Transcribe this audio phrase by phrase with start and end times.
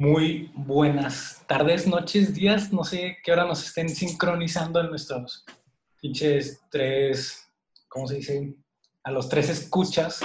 [0.00, 5.44] Muy buenas tardes, noches, días, no sé qué hora nos estén sincronizando en nuestros
[6.00, 7.52] pinches tres,
[7.86, 8.56] ¿cómo se dice?
[9.02, 10.20] A los tres escuchas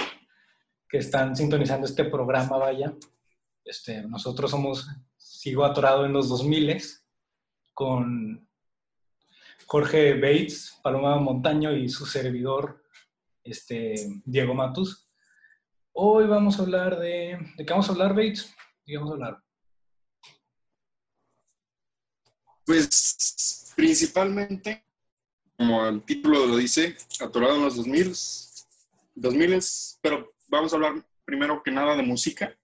[0.88, 2.94] que están sintonizando este programa, vaya.
[3.66, 6.82] Este, nosotros somos, sigo atorado en los 2000
[7.74, 8.48] con
[9.66, 12.82] Jorge Bates, Paloma Montaño y su servidor,
[13.44, 15.06] este, Diego Matus.
[15.92, 17.36] Hoy vamos a hablar de...
[17.58, 18.46] ¿De qué vamos a hablar, Bates?
[18.86, 19.45] ¿De qué vamos a hablar?
[22.66, 24.84] Pues principalmente,
[25.56, 28.12] como el título lo dice, atorado en los 2000,
[29.14, 29.60] 2000
[30.02, 32.56] pero vamos a hablar primero que nada de música,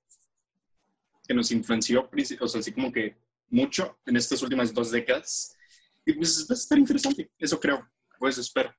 [1.26, 3.16] que nos influenció, o sea, así como que
[3.48, 5.56] mucho en estas últimas dos décadas.
[6.04, 8.74] Y pues va a estar interesante, eso creo, pues espero.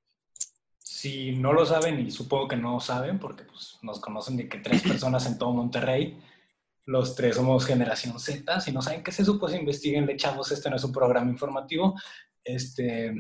[0.78, 4.58] Si no lo saben, y supongo que no saben, porque pues, nos conocen de que
[4.58, 6.22] tres personas en todo Monterrey,
[6.86, 8.60] los tres somos generación Z.
[8.62, 9.54] Si no saben qué es eso, pues
[10.18, 10.52] chavos.
[10.52, 11.96] Este no es un programa informativo.
[12.44, 13.14] Este,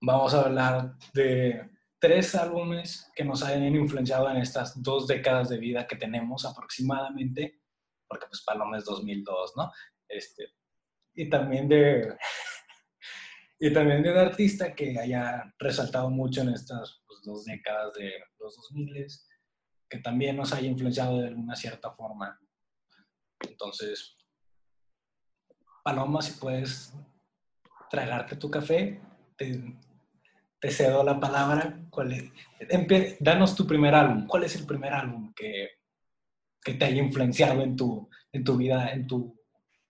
[0.00, 5.58] vamos a hablar de tres álbumes que nos hayan influenciado en estas dos décadas de
[5.58, 7.60] vida que tenemos aproximadamente,
[8.08, 9.70] porque pues Paloma es 2002, ¿no?
[10.08, 10.54] Este,
[11.14, 12.16] y también de
[13.60, 18.12] y también de un artista que haya resaltado mucho en estas pues, dos décadas de
[18.38, 19.06] los 2000
[19.88, 22.38] que también nos haya influenciado de alguna cierta forma.
[23.40, 24.16] Entonces,
[25.82, 26.92] Paloma, si puedes
[27.88, 29.00] tragarte tu café,
[29.36, 31.86] te, cedo la palabra.
[31.90, 32.32] ¿Cuál
[33.20, 34.26] danos tu primer álbum.
[34.26, 35.70] ¿Cuál es el primer álbum que,
[36.62, 39.34] que te haya influenciado en tu, en tu vida, en, tu,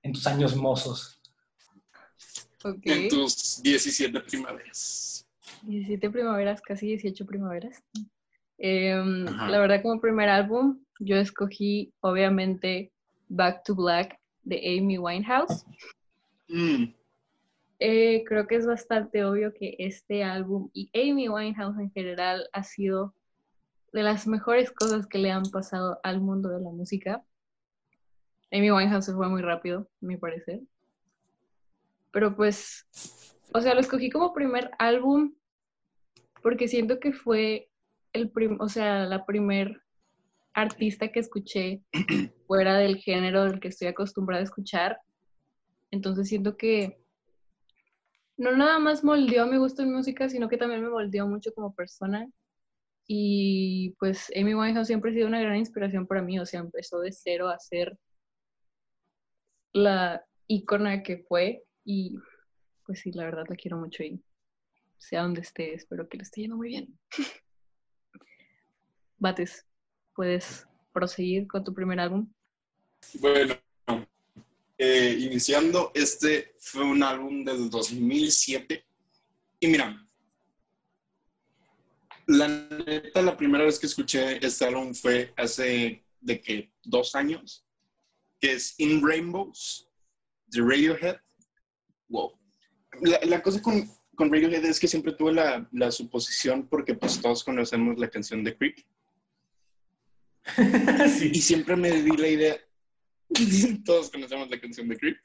[0.02, 1.20] en tus años mozos?
[2.82, 5.26] En tus 17 primaveras.
[5.62, 7.82] 17 primaveras, casi 18 primaveras.
[8.58, 12.92] Em, la verdad, como primer álbum, yo escogí, obviamente,
[13.28, 15.64] Back to Black de Amy Winehouse.
[16.48, 16.92] Mm.
[17.80, 22.64] Eh, creo que es bastante obvio que este álbum y Amy Winehouse en general ha
[22.64, 23.14] sido
[23.92, 27.24] de las mejores cosas que le han pasado al mundo de la música.
[28.50, 30.60] Amy Winehouse se fue muy rápido, a mi parecer.
[32.10, 32.86] Pero pues,
[33.52, 35.34] o sea, lo escogí como primer álbum
[36.42, 37.67] porque siento que fue
[38.12, 39.82] el o sea, la primer
[40.54, 41.82] artista que escuché
[42.46, 45.00] fuera del género del que estoy acostumbrada a escuchar.
[45.90, 47.00] Entonces siento que
[48.36, 51.74] no nada más moldeó mi gusto en música, sino que también me moldeó mucho como
[51.74, 52.28] persona.
[53.06, 57.00] Y pues Amy Winehouse siempre ha sido una gran inspiración para mí, o sea, empezó
[57.00, 57.98] de cero a ser
[59.72, 62.16] la ícona que fue y
[62.84, 64.22] pues sí, la verdad la quiero mucho y
[64.98, 66.98] sea donde esté, espero que le esté yendo muy bien.
[69.18, 69.66] Bates,
[70.14, 72.32] puedes proseguir con tu primer álbum.
[73.14, 73.54] Bueno,
[74.76, 78.84] eh, iniciando, este fue un álbum del 2007.
[79.60, 80.08] Y mira,
[82.26, 87.66] la neta, la primera vez que escuché este álbum fue hace de que dos años,
[88.40, 89.88] que es In Rainbows,
[90.46, 91.16] de Radiohead.
[92.08, 92.38] Wow.
[93.24, 97.42] La, cosa con, con, Radiohead es que siempre tuve la, la, suposición, porque pues todos
[97.42, 98.78] conocemos la canción de Creep,
[101.32, 102.58] Y siempre me di la idea,
[103.84, 105.18] todos conocemos la canción de Creep,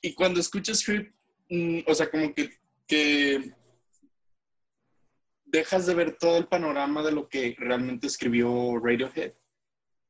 [0.00, 1.12] y cuando escuchas Creep,
[1.50, 2.50] mm, o sea, como que,
[2.86, 3.52] que
[5.44, 9.32] dejas de ver todo el panorama de lo que realmente escribió Radiohead.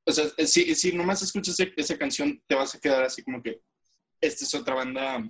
[0.04, 3.60] O sea, si, si nomás escuchas esa canción, te vas a quedar así como que
[4.20, 5.28] esta es otra banda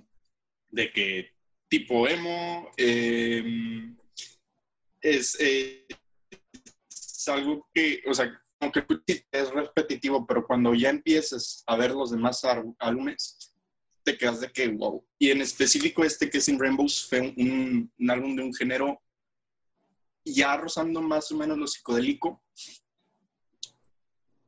[0.69, 1.31] de que
[1.67, 3.97] tipo emo, em,
[5.01, 5.85] es, eh,
[6.89, 8.85] es, algo que, o sea, aunque
[9.31, 12.41] es repetitivo, pero cuando ya empiezas a ver los demás
[12.79, 13.53] álbumes,
[14.03, 15.05] te quedas de que wow.
[15.19, 19.01] Y en específico este que es In Rainbows fue un, álbum de un género
[20.23, 22.41] ya rozando más o menos lo psicodélico.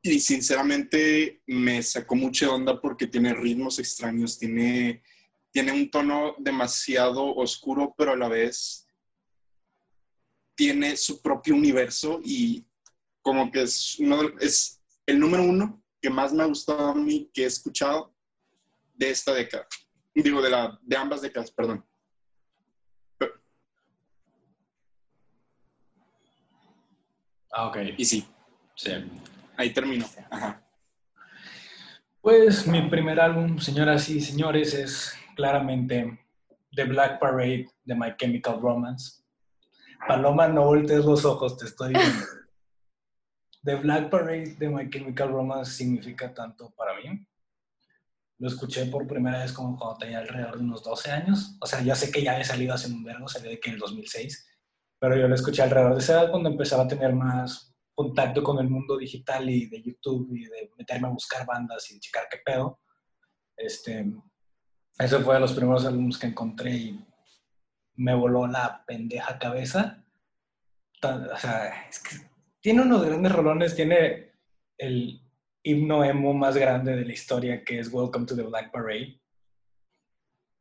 [0.02, 5.04] Y sinceramente me sacó mucha onda porque tiene ritmos extraños, tiene,
[5.52, 8.88] tiene un tono demasiado oscuro, pero a la vez
[10.56, 12.66] tiene su propio universo y
[13.30, 17.30] como que es, uno, es el número uno que más me ha gustado a mí
[17.32, 18.12] que he escuchado
[18.96, 19.68] de esta década.
[20.16, 21.86] Digo, de, la, de ambas décadas, perdón.
[27.52, 27.78] Ah, ok.
[27.98, 28.28] Y sí.
[28.76, 28.92] Sí.
[29.58, 30.08] Ahí termino.
[30.32, 30.68] Ajá.
[32.22, 36.20] Pues mi primer álbum, señoras y señores, es claramente
[36.72, 39.22] The Black Parade de My Chemical Romance.
[40.08, 42.40] Paloma, no voltees los ojos, te estoy viendo.
[43.64, 47.26] The Black Parade de My Chemical Romance significa tanto para mí.
[48.38, 51.58] lo escuché por primera vez como cuando tenía alrededor de unos 12 años.
[51.60, 53.76] O sea, ya sé que ya había salido hace un vergo, salió de que en
[53.76, 54.48] el 2006,
[54.98, 58.60] pero yo lo escuché alrededor de esa edad cuando empezaba a tener más contacto con
[58.60, 62.38] el mundo digital y de YouTube y de meterme a buscar bandas y checar qué
[62.46, 62.80] pedo.
[63.58, 64.06] Este,
[64.98, 67.06] ese fue de los primeros álbumes que encontré y
[67.96, 70.06] me voló la pendeja cabeza.
[71.04, 72.29] O sea, es que
[72.62, 74.32] tiene unos grandes rolones, tiene
[74.78, 75.22] el
[75.64, 79.20] himno emo más grande de la historia que es Welcome to the Black Parade,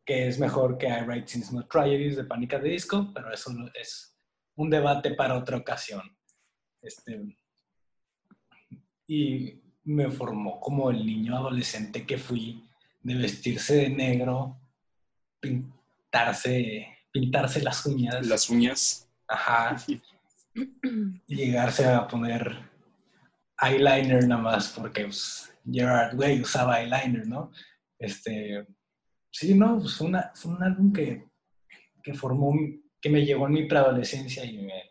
[0.05, 3.53] que es mejor que I Write Since No Tragedies de Pánica de Disco, pero eso
[3.75, 4.17] es
[4.57, 6.03] un debate para otra ocasión.
[6.81, 7.37] Este,
[9.07, 12.69] y me formó como el niño adolescente que fui
[13.03, 14.61] de vestirse de negro,
[15.41, 18.27] pintarse, pintarse las uñas.
[18.27, 19.09] Las uñas.
[19.27, 19.77] Ajá.
[21.27, 22.59] llegarse a poner
[23.61, 27.53] eyeliner nada más porque pues, Gerard Way usaba eyeliner, ¿no?
[27.99, 28.67] Este,
[29.31, 31.29] sí, no, pues fue, una, fue un álbum que,
[32.03, 32.55] que formó,
[33.01, 34.85] que me llegó en mi preadolescencia y me,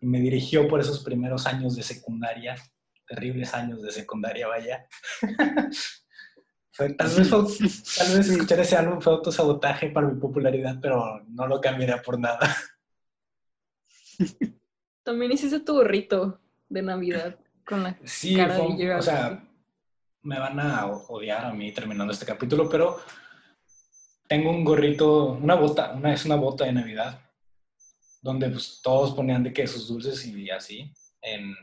[0.00, 2.56] y me dirigió por esos primeros años de secundaria,
[3.06, 4.86] terribles años de secundaria, vaya.
[6.72, 11.46] fue, tal, vez, tal vez escuchar ese álbum fue autosabotaje para mi popularidad, pero no
[11.46, 12.54] lo cambiaría por nada.
[15.08, 16.38] También hiciste tu gorrito
[16.68, 19.42] de Navidad con la sí, cara de o sea,
[20.20, 22.98] me van a odiar a mí terminando este capítulo, pero
[24.28, 27.22] tengo un gorrito, una bota, una es una bota de Navidad,
[28.20, 31.56] donde pues, todos ponían de que sus dulces y así en,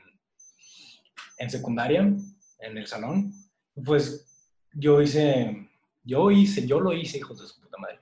[1.38, 3.32] en secundaria, en el salón.
[3.76, 4.26] Pues
[4.74, 5.70] yo hice,
[6.04, 8.00] yo hice, yo lo hice, hijos de su puta madre.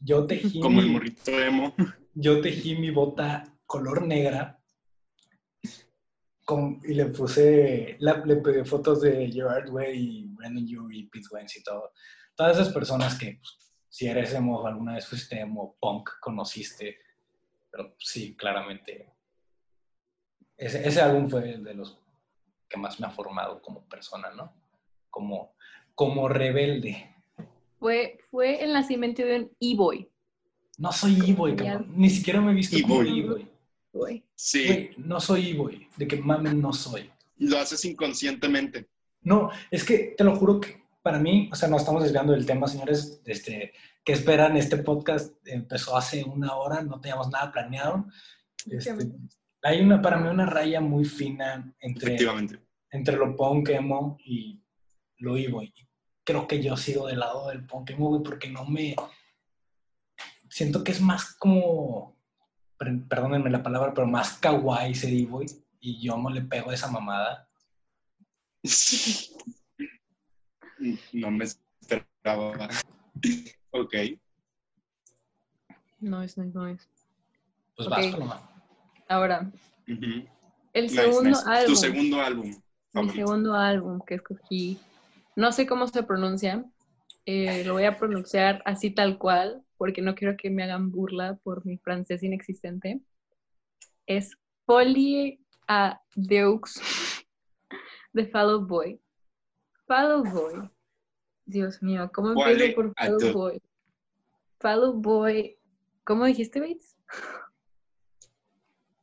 [0.00, 0.60] Yo tejí.
[0.60, 1.74] Como el morrito emo.
[2.12, 4.58] Yo tejí mi bota color negra
[6.82, 11.56] y le puse, le pedí fotos de Gerard Way y Brandon Urie y Pete Wentz
[11.56, 11.92] y todo.
[12.34, 16.98] Todas esas personas que, pues, si eres emo, alguna vez fuiste emo, punk, conociste,
[17.70, 19.12] pero sí, claramente.
[20.56, 21.98] Ese, ese álbum fue el de los
[22.68, 24.52] que más me ha formado como persona, ¿no?
[25.10, 25.54] Como,
[25.94, 27.14] como rebelde.
[27.78, 30.08] Fue, fue el nacimiento de un e-boy.
[30.78, 31.54] No soy e-boy,
[31.88, 33.51] Ni siquiera me he visto como e-boy.
[34.34, 34.90] Sí.
[34.96, 37.10] no soy e-boy, de que mamen no soy.
[37.38, 38.88] Lo haces inconscientemente.
[39.22, 42.46] No, es que te lo juro que para mí, o sea, no estamos desviando del
[42.46, 43.72] tema, señores, este,
[44.04, 48.06] que esperan, este podcast empezó hace una hora, no teníamos nada planeado.
[48.70, 49.10] Este,
[49.62, 52.18] hay una, para mí una raya muy fina entre,
[52.90, 54.60] entre lo punk emo y
[55.18, 55.72] lo e-boy.
[56.24, 58.94] Creo que yo sigo del lado del punk emo, porque no me...
[60.48, 62.11] Siento que es más como
[63.08, 65.46] perdónenme la palabra, pero más kawaii ese D-Boy
[65.80, 67.48] y yo no le pego esa mamada.
[71.12, 72.68] No me esperaba.
[73.70, 73.94] ok.
[76.00, 76.88] No es, no es.
[77.76, 78.10] Pues okay.
[78.10, 78.40] vas,
[79.08, 79.48] Ahora,
[80.72, 81.66] el segundo álbum.
[81.66, 82.62] Tu segundo álbum.
[82.94, 84.78] El segundo álbum que escogí,
[85.36, 86.64] no sé cómo se pronuncia,
[87.26, 91.38] eh, lo voy a pronunciar así tal cual, porque no quiero que me hagan burla
[91.42, 93.00] por mi francés inexistente,
[94.06, 94.36] es
[94.66, 96.80] Folie a Deux
[98.12, 99.00] de Fallow Boy.
[99.86, 100.70] Fallow Boy.
[101.44, 103.62] Dios mío, ¿cómo empiezo por Fallow Boy?
[104.58, 105.56] Fallow Boy.
[106.04, 106.96] ¿Cómo dijiste, Bates?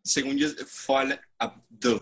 [0.03, 2.01] Según yo, Fall a Deux.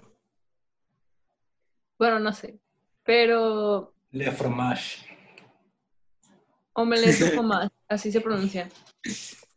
[1.97, 2.59] Bueno, no sé.
[3.03, 3.93] Pero.
[4.11, 5.16] Le fromage.
[6.77, 8.69] Omelette de así se pronuncia.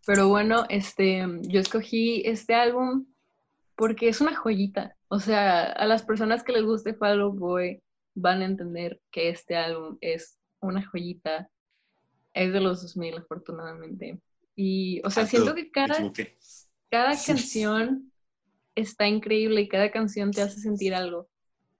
[0.06, 3.06] Pero bueno, este, yo escogí este álbum
[3.76, 4.96] porque es una joyita.
[5.08, 7.82] O sea, a las personas que les guste Fall Boy
[8.14, 11.50] van a entender que este álbum es una joyita.
[12.32, 14.18] Es de los 2000, afortunadamente.
[14.56, 16.10] Y, o sea, siento que cada,
[16.90, 18.10] cada canción
[18.74, 21.29] está increíble y cada canción te hace sentir algo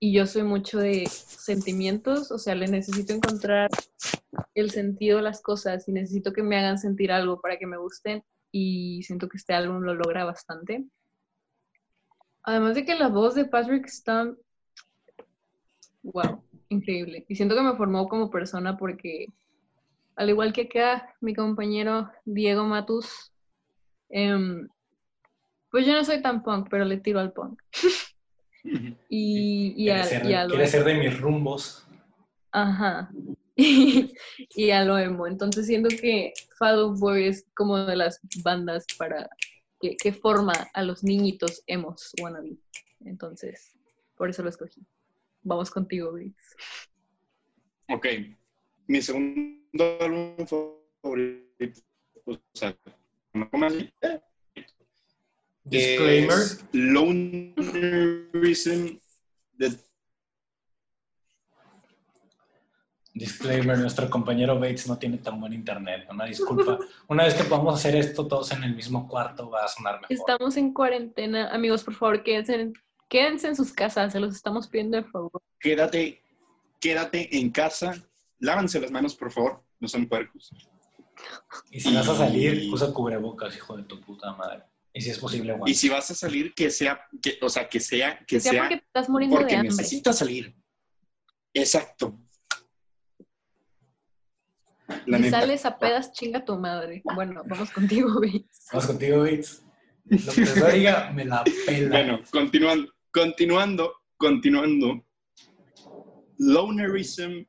[0.03, 3.69] y yo soy mucho de sentimientos, o sea, le necesito encontrar
[4.55, 7.77] el sentido de las cosas y necesito que me hagan sentir algo para que me
[7.77, 10.87] gusten y siento que este álbum lo logra bastante.
[12.41, 14.33] Además de que la voz de Patrick está,
[16.01, 17.23] wow, increíble.
[17.29, 19.27] Y siento que me formó como persona porque,
[20.15, 23.31] al igual que acá, mi compañero Diego Matus,
[24.09, 24.67] em,
[25.69, 27.61] pues yo no soy tan punk, pero le tiro al punk.
[29.09, 31.85] Y, y, a, ser, quiere ser de mis rumbos.
[32.51, 33.09] Ajá.
[34.55, 35.27] Y, a lo emo.
[35.27, 39.29] Entonces siento que Fall Boy es como de las bandas para
[39.79, 42.57] que, que forma a los niñitos emos wannabe.
[43.05, 43.77] Entonces,
[44.15, 44.81] por eso lo escogí.
[45.43, 46.55] Vamos contigo, Blitz.
[47.89, 48.07] Ok.
[48.87, 51.81] mi segundo álbum favorito,
[52.25, 52.75] o sea,
[53.51, 53.91] ¿cómo así?
[55.63, 56.37] Disclaimer.
[56.71, 58.17] Lonerism
[59.53, 59.77] de
[63.13, 66.07] Disclaimer, nuestro compañero Bates no tiene tan buen internet.
[66.09, 66.79] Una disculpa.
[67.07, 70.11] Una vez que podamos hacer esto todos en el mismo cuarto va a sonar mejor.
[70.11, 71.49] Estamos en cuarentena.
[71.49, 72.73] Amigos, por favor, quédense en,
[73.09, 74.13] quédense en sus casas.
[74.13, 75.41] Se los estamos pidiendo de favor.
[75.59, 76.23] quédate,
[76.79, 77.93] quédate en casa,
[78.39, 80.49] lávanse las manos, por favor, no son puercos.
[81.69, 84.63] Y si vas a salir, usa cubrebocas, hijo de tu puta madre.
[84.93, 85.73] Y si es posible, Y guante.
[85.73, 88.61] si vas a salir, que sea, que, o sea, que sea, que Que sea sea
[88.63, 89.75] porque te estás muriendo porque de hambre.
[89.75, 90.55] necesitas salir.
[91.53, 92.19] Exacto.
[95.05, 95.39] La Si neta.
[95.39, 97.01] sales a pedas, chinga tu madre.
[97.15, 98.67] Bueno, vamos contigo, Bates.
[98.73, 99.63] Vamos contigo, Bates.
[100.05, 101.89] Lo que yo diga, me la pela.
[101.89, 105.05] Bueno, continuando, continuando, continuando.
[106.37, 107.45] Lonerism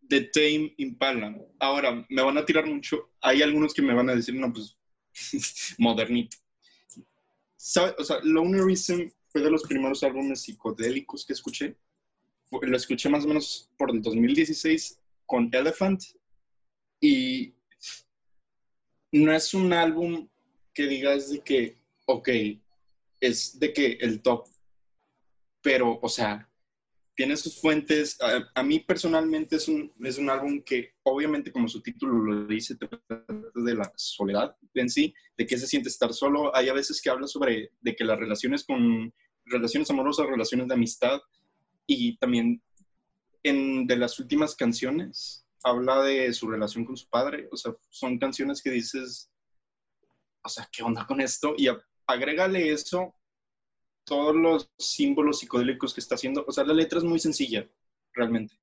[0.00, 1.36] de Tame Impala.
[1.60, 3.10] Ahora, me van a tirar mucho.
[3.20, 4.78] Hay algunos que me van a decir, no, pues,
[5.78, 6.36] modernito.
[7.58, 7.94] ¿Sabe?
[7.98, 11.76] O sea, Lonerism fue de los primeros álbumes psicodélicos que escuché.
[12.50, 16.02] Lo escuché más o menos por el 2016 con Elephant.
[17.00, 17.52] Y
[19.12, 20.28] no es un álbum
[20.72, 22.28] que digas de que, ok,
[23.20, 24.46] es de que el top,
[25.60, 26.47] pero, o sea,
[27.18, 28.16] tiene sus fuentes.
[28.20, 32.46] A, a mí personalmente es un, es un álbum que, obviamente, como su título lo
[32.46, 33.24] dice, trata
[33.56, 36.54] de la soledad en sí, de que se siente estar solo.
[36.54, 39.12] Hay a veces que habla sobre de que las relaciones con
[39.46, 41.20] relaciones amorosas, relaciones de amistad,
[41.88, 42.62] y también
[43.42, 47.48] en de las últimas canciones habla de su relación con su padre.
[47.50, 49.28] O sea, son canciones que dices,
[50.44, 51.54] o sea, ¿qué onda con esto?
[51.56, 53.12] Y a- agrégale eso,
[54.08, 56.44] todos los símbolos psicodélicos que está haciendo.
[56.48, 57.68] O sea, la letra es muy sencilla,
[58.14, 58.58] realmente.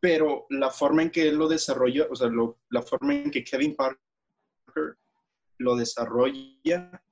[0.00, 3.42] Pero la forma en que él lo desarrolla, o sea, lo- la forma en que
[3.42, 3.98] Kevin Parker
[5.58, 7.02] lo desarrolla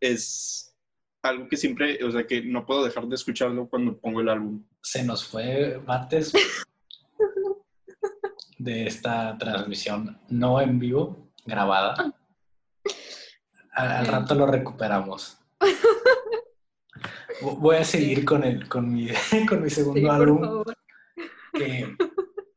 [0.00, 0.74] es
[1.22, 4.64] algo que siempre, o sea, que no puedo dejar de escucharlo cuando pongo el álbum.
[4.82, 6.32] Se nos fue Bates
[8.58, 12.14] de esta transmisión no en vivo, grabada.
[13.72, 15.38] Al, rato lo recuperamos.
[17.40, 19.08] Vo- Voy a seguir con, el, con, mi,
[19.48, 20.40] con mi segundo Sí, álbum.
[20.42, 20.76] favor.
[21.52, 21.96] que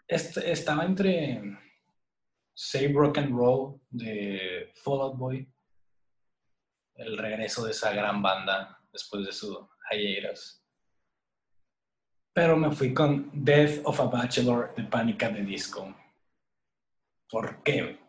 [0.08, 1.42] est- estaba entre
[2.54, 5.50] Save Rock and Roll de Fall Out Boy,
[6.96, 10.60] el regreso de esa gran banda después de su hiatus.
[12.34, 15.96] Pero me fui con Death of a Bachelor de Pánica de Disco.
[17.30, 18.00] ¿Por qué?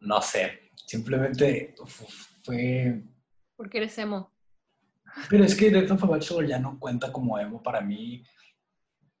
[0.00, 0.61] No sé.
[0.92, 2.06] Simplemente fu-
[2.44, 3.02] fue
[3.56, 4.30] Porque eres emo.
[5.30, 8.22] pero es que Death of a Bachelor ya no cuenta como emo para mí.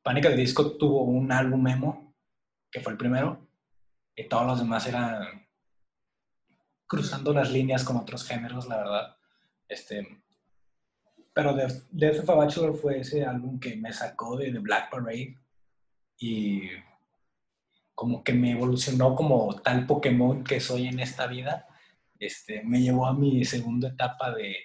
[0.02, 2.14] Pánica de Disco tuvo un álbum emo,
[2.70, 3.48] que fue el primero,
[4.14, 5.46] y todos los demás eran
[6.86, 9.16] cruzando las líneas con otros géneros, la verdad.
[9.66, 10.06] Este,
[11.32, 14.90] pero Death, Death of a Bachelor fue ese álbum que me sacó de The Black
[14.90, 15.38] Parade
[16.18, 16.68] y
[17.94, 21.66] como que me evolucionó como tal Pokémon que soy en esta vida.
[22.18, 24.56] Este, me llevó a mi segunda etapa de,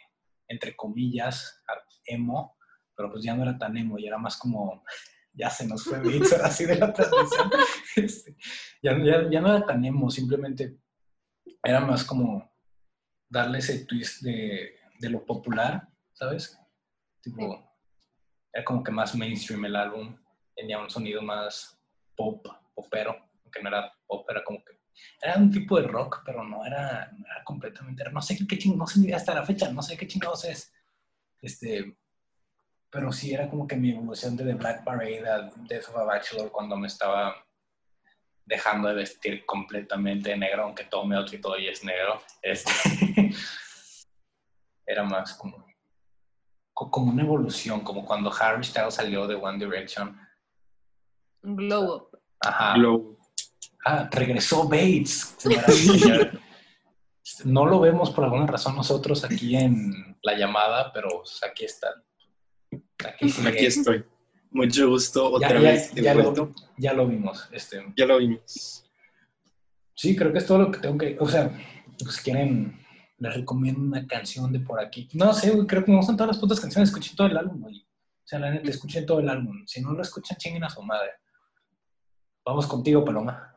[0.48, 1.62] entre comillas,
[2.06, 2.58] emo,
[2.96, 4.84] pero pues ya no era tan emo, ya era más como,
[5.34, 7.52] ya se nos fue Beats ahora sí de la transmisión.
[7.96, 8.38] Este,
[8.84, 10.78] ya, ya, ya no era tan emo, simplemente
[11.64, 12.48] era más como
[13.28, 16.60] darle ese twist de, de lo popular, ¿sabes?
[17.22, 17.68] Tipo,
[18.54, 20.16] era como que más mainstream el álbum,
[20.56, 21.80] tenía un sonido más
[22.16, 24.78] pop, popero, aunque no era pop, como que
[25.22, 28.96] era un tipo de rock, pero no era, no era completamente, no sé qué chingados,
[28.98, 30.72] no sé hasta la fecha, no sé qué chingados es.
[31.42, 31.98] Este,
[32.90, 36.04] pero sí era como que mi evolución de The Black Parade a Death of a
[36.04, 37.36] Bachelor cuando me estaba
[38.46, 42.22] dejando de vestir completamente de negro, aunque todo mi outfit hoy es negro.
[42.42, 42.72] Este,
[44.86, 45.66] era más como,
[46.74, 50.18] co- como una evolución, como cuando Harry Styles salió de One Direction.
[51.44, 52.07] Un glow up.
[52.48, 52.74] Ajá.
[52.76, 53.18] Glow.
[53.86, 55.36] Ah, regresó Bates.
[57.44, 61.90] No lo vemos por alguna razón nosotros aquí en la llamada, pero aquí está.
[63.06, 63.32] Aquí.
[63.46, 64.06] Aquí estoy.
[64.50, 65.92] Mucho gusto Ya, otra ya- vez.
[65.94, 66.42] ya vuelta.
[66.42, 67.48] lo, ya lo vimos.
[67.52, 68.86] Este, Ya lo vimos.
[69.94, 71.18] sí, creo que es todo lo que tengo que.
[71.20, 71.52] O sea,
[72.00, 72.80] pues, quieren,
[73.18, 75.10] les recomiendo una canción de por aquí.
[75.14, 76.90] No sé, güey, creo que me gustan todas las putas canciones.
[76.90, 77.82] Escuchen todo el álbum, güey.
[77.82, 79.64] O sea, la neta, escuchen todo el álbum.
[79.68, 81.12] Si no lo escuchan, chinguen a su madre.
[82.48, 83.54] Vamos contigo, Paloma.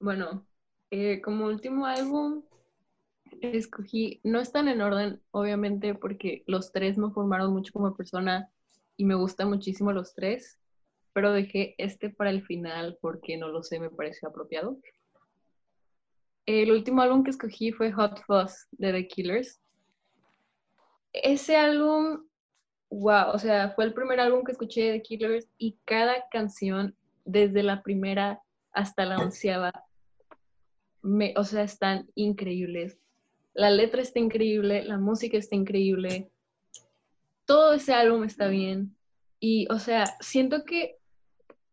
[0.00, 0.44] Bueno,
[0.90, 2.42] eh, como último álbum,
[3.40, 8.50] escogí, no están en orden, obviamente, porque los tres me formaron mucho como persona
[8.96, 10.58] y me gustan muchísimo los tres,
[11.12, 14.80] pero dejé este para el final porque no lo sé, me pareció apropiado.
[16.46, 19.60] El último álbum que escogí fue Hot Fuzz de The Killers.
[21.12, 22.26] Ese álbum,
[22.90, 26.96] wow, o sea, fue el primer álbum que escuché de The Killers y cada canción,
[27.28, 28.42] desde la primera
[28.72, 29.72] hasta la onceava,
[31.36, 32.98] o sea, están increíbles.
[33.54, 36.30] La letra está increíble, la música está increíble,
[37.44, 38.96] todo ese álbum está bien.
[39.40, 40.96] Y, o sea, siento que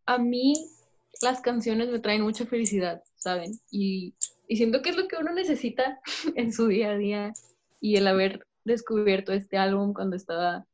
[0.06, 0.54] a mí
[1.22, 3.60] las canciones me traen mucha felicidad, ¿saben?
[3.72, 4.16] Y,
[4.50, 6.00] siento que es lo que uno necesita
[6.36, 7.34] en su día a día.
[7.80, 10.66] Y el haber descubierto este álbum cuando estaba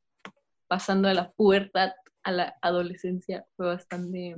[0.68, 1.92] pasando de la pubertad
[2.24, 4.38] a la adolescencia fue bastante...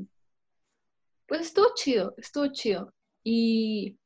[1.34, 2.94] Pues estuvo chido, estuvo chido.
[3.24, 3.98] Y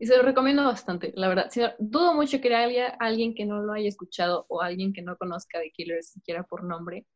[0.00, 1.48] y se lo recomiendo bastante, la verdad.
[1.78, 5.60] dudo mucho que haya alguien que no lo haya escuchado o alguien que no conozca
[5.60, 7.06] The Killers siquiera por nombre.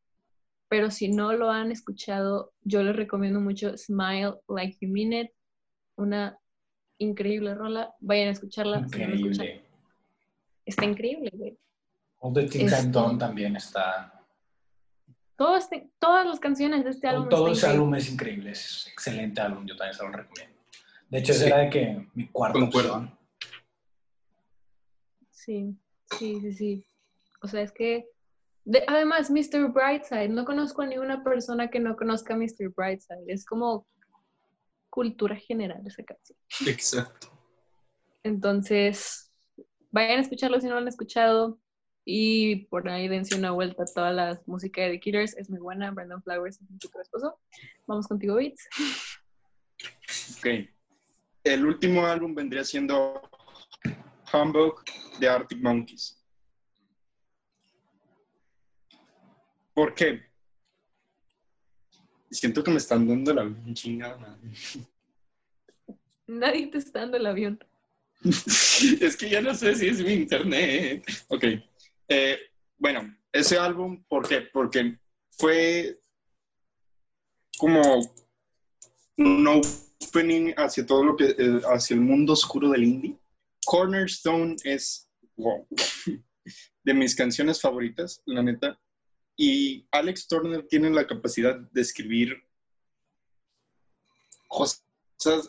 [0.68, 5.30] Pero si no lo han escuchado, yo les recomiendo mucho Smile Like You Mean It.
[5.96, 6.38] Una
[6.98, 7.92] increíble rola.
[7.98, 8.78] Vayan a escucharla.
[8.78, 9.64] Increíble.
[10.64, 11.58] está increíble, güey.
[12.20, 14.21] All the Things I've Done también está.
[15.36, 17.28] Todo este, todas las canciones de este álbum.
[17.28, 18.52] Todo ese álbum es increíble.
[18.52, 19.66] Es excelente álbum.
[19.66, 20.56] Yo también se lo recomiendo.
[21.08, 23.18] De hecho, ese era de que mi cuarto Concuerdo.
[25.30, 25.76] Sí,
[26.18, 26.86] sí, sí, sí.
[27.42, 28.06] O sea, es que
[28.86, 29.72] además, Mr.
[29.72, 32.70] Brightside, no conozco a ninguna persona que no conozca a Mr.
[32.74, 33.24] Brightside.
[33.26, 33.86] Es como
[34.88, 36.38] cultura general esa canción.
[36.66, 37.28] Exacto.
[38.22, 39.32] Entonces,
[39.90, 41.58] vayan a escucharlo si no lo han escuchado.
[42.04, 45.36] Y por ahí dense una vuelta a toda la música de The Killers.
[45.36, 45.90] Es muy buena.
[45.90, 47.38] Brandon Flowers es mi super esposo.
[47.86, 48.68] Vamos contigo, Beats.
[50.38, 50.68] Ok
[51.44, 53.20] el último álbum vendría siendo
[54.32, 54.84] Humbug
[55.18, 56.18] de Arctic Monkeys.
[59.74, 60.22] ¿Por qué?
[62.30, 64.38] Siento que me están dando el avión chingada.
[66.26, 67.58] Nadie te está dando el avión.
[68.22, 71.04] es que ya no sé si es mi internet.
[71.28, 71.44] Ok.
[72.14, 72.38] Eh,
[72.76, 74.42] bueno, ese álbum, ¿por qué?
[74.42, 74.98] Porque
[75.30, 75.98] fue
[77.56, 77.80] como
[79.16, 79.62] no
[80.06, 83.18] opening hacia todo lo que, eh, hacia el mundo oscuro del indie.
[83.64, 85.08] Cornerstone es
[86.84, 88.78] de mis canciones favoritas, la neta.
[89.34, 92.46] Y Alex Turner tiene la capacidad de escribir
[94.48, 94.84] cosas,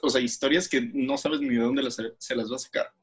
[0.02, 2.94] o sea, historias que no sabes ni de dónde se las va a sacar,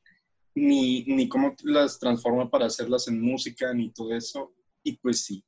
[0.55, 4.53] ni, ni cómo las transforma para hacerlas en música, ni todo eso.
[4.83, 5.45] Y pues sí,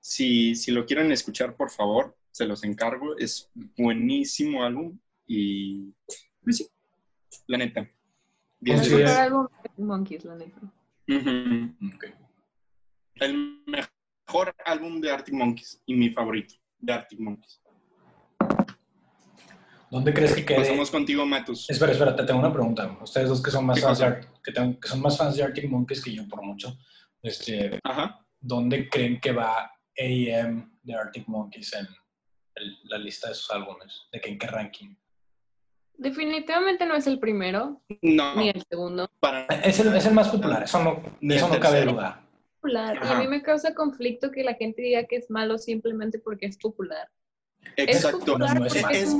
[0.00, 3.16] si, si lo quieren escuchar, por favor, se los encargo.
[3.16, 4.98] Es buenísimo álbum.
[5.26, 5.92] Y
[6.42, 6.68] pues sí,
[7.46, 7.90] la neta.
[8.60, 10.60] El mejor álbum de Monkeys, la neta.
[13.14, 17.60] El mejor álbum de Arctic Monkeys y mi favorito de Arctic Monkeys.
[19.90, 20.58] ¿Dónde crees que quede?
[20.58, 21.70] Pasamos contigo, Matus.
[21.70, 22.98] Espera, espera, te tengo una pregunta.
[23.02, 26.02] Ustedes dos que son más fans de, que, que, son más fans de Arctic Monkeys
[26.02, 26.76] que yo por mucho.
[27.22, 28.26] Este, Ajá.
[28.40, 31.88] ¿Dónde creen que va AM de Arctic Monkeys en
[32.84, 34.08] la lista de sus álbumes?
[34.12, 34.94] ¿De qué, en qué ranking?
[35.98, 39.10] Definitivamente no es el primero, ni el segundo.
[39.64, 41.02] Es, el, es, el, más popular, eso no,
[41.34, 42.22] eso no cabe duda.
[42.56, 42.98] Popular.
[43.02, 46.46] Y a mí me causa conflicto que la gente diga que es malo simplemente porque
[46.46, 47.08] es popular.
[47.76, 48.38] Exacto.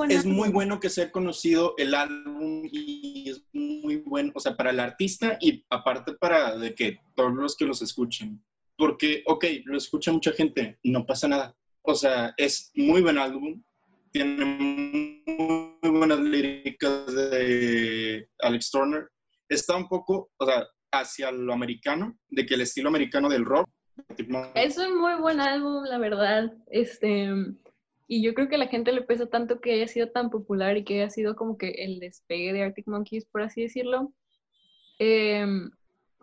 [0.08, 4.70] Es, muy bueno que sea conocido el álbum y es muy bueno, o sea, para
[4.70, 8.42] el artista y aparte para de que todos los que los escuchen.
[8.78, 11.56] Porque, ok, lo escucha mucha gente, no pasa nada.
[11.82, 13.62] O sea, es muy buen álbum,
[14.10, 19.08] tiene muy buenas líricas de Alex Turner.
[19.48, 23.68] Está un poco, o sea, hacia lo americano, de que el estilo americano del rock.
[24.54, 26.52] Es un muy buen álbum, la verdad.
[26.70, 27.30] Este,
[28.08, 30.76] y yo creo que a la gente le pesa tanto que haya sido tan popular
[30.76, 34.12] y que haya sido como que el despegue de Arctic Monkeys, por así decirlo.
[34.98, 35.70] Em,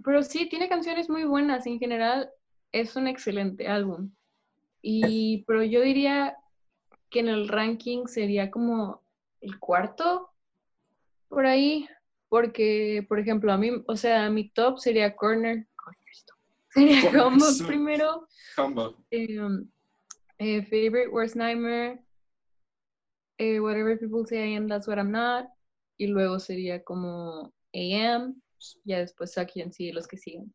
[0.04, 1.68] pero sí, tiene canciones muy buenas.
[1.68, 2.30] En general,
[2.72, 4.12] es un excelente álbum.
[4.82, 6.38] Y, pero yo diría
[7.10, 9.02] que en el ranking sería como
[9.42, 10.30] el cuarto,
[11.28, 11.88] por ahí,
[12.30, 15.68] porque, por ejemplo, a mí, o sea, mi top sería Corner,
[16.70, 18.78] sería Combo primero, em,
[19.12, 19.73] eh,
[20.64, 22.00] Favorite Worst Nightmare,
[23.38, 25.48] eh, Whatever People Say I Am, That's What I'm Not,
[25.98, 28.42] y luego sería como AM,
[28.84, 30.54] ya después aquí en sí los que siguen.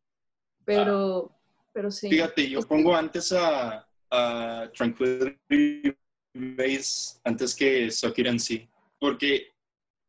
[0.65, 1.35] Pero,
[1.73, 2.09] pero sí.
[2.09, 5.95] Fíjate, yo pongo antes a, a Tranquility
[6.33, 8.69] Base antes que Suck It sí.
[8.99, 9.47] Porque,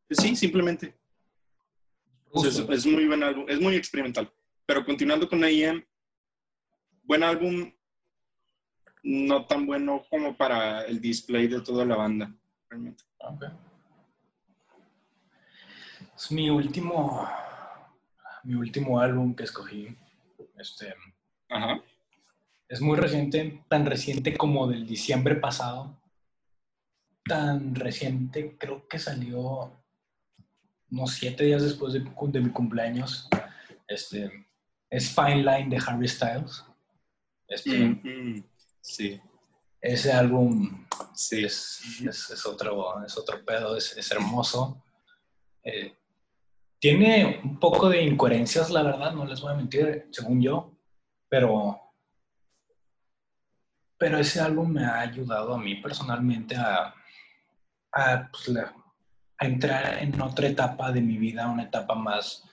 [0.09, 0.95] pues sí, simplemente.
[2.45, 4.33] Es, muy buen álbum, es muy experimental.
[4.67, 5.85] Pero continuando con AM,
[7.03, 7.73] buen álbum.
[9.03, 12.35] No tan bueno como para el display de toda la banda,
[12.69, 13.05] realmente.
[16.17, 17.29] Es mi último,
[18.45, 19.97] mi último álbum que escogí.
[20.59, 20.95] Este,
[21.49, 21.81] Ajá.
[22.69, 26.01] Es muy reciente, tan reciente como del diciembre pasado.
[27.25, 29.73] Tan reciente, creo que salió
[30.91, 33.29] unos siete días después de, de mi cumpleaños.
[33.89, 34.47] Este,
[34.89, 36.65] es Fine Line de Harry Styles.
[37.49, 38.45] Este, Mm, mm,
[38.81, 39.21] sí.
[39.81, 41.45] Ese álbum Sí.
[41.45, 44.83] es, es- es otro, es otro pedo, es, es hermoso.
[45.65, 45.95] Eh,
[46.79, 50.73] tiene un poco de incoherencias, la verdad, no les voy a mentir, según yo,
[51.29, 51.79] pero,
[53.99, 56.95] pero ese álbum me ha ayudado a mí personalmente a,
[57.93, 58.75] a, pues, la-
[59.39, 62.45] a entrar en otra etapa de mi vida, una etapa más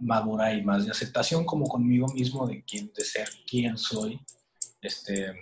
[0.00, 4.20] madura y más de aceptación como conmigo mismo de quién, de ser quien soy,
[4.80, 5.34] este,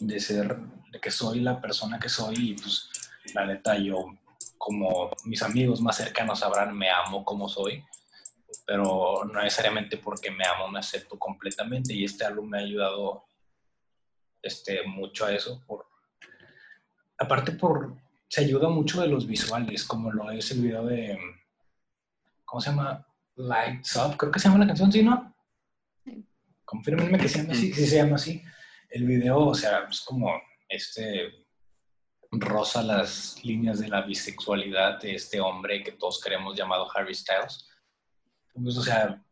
[0.00, 0.56] de ser,
[0.90, 2.90] de que soy la persona que soy y pues
[3.34, 4.06] la neta yo
[4.58, 7.84] como mis amigos más cercanos sabrán me amo como soy,
[8.66, 13.24] pero no necesariamente porque me amo me acepto completamente y este álbum me ha ayudado
[14.42, 15.86] este, mucho a eso por
[17.18, 17.96] aparte por
[18.28, 21.18] se ayuda mucho de los visuales como lo es el video de
[22.50, 23.06] ¿cómo se llama?
[23.36, 25.29] Lights Up, creo que se llama la canción, ¿sí, no?
[26.70, 26.76] Sí.
[26.76, 28.42] Confírmenme que se llama así, sí se llama así.
[28.88, 30.30] El video, o sea, es como
[30.68, 31.46] este
[32.32, 37.66] rosa las líneas de la bisexualidad de este hombre que todos queremos llamado Harry Styles.
[38.54, 39.22] Entonces, o sea,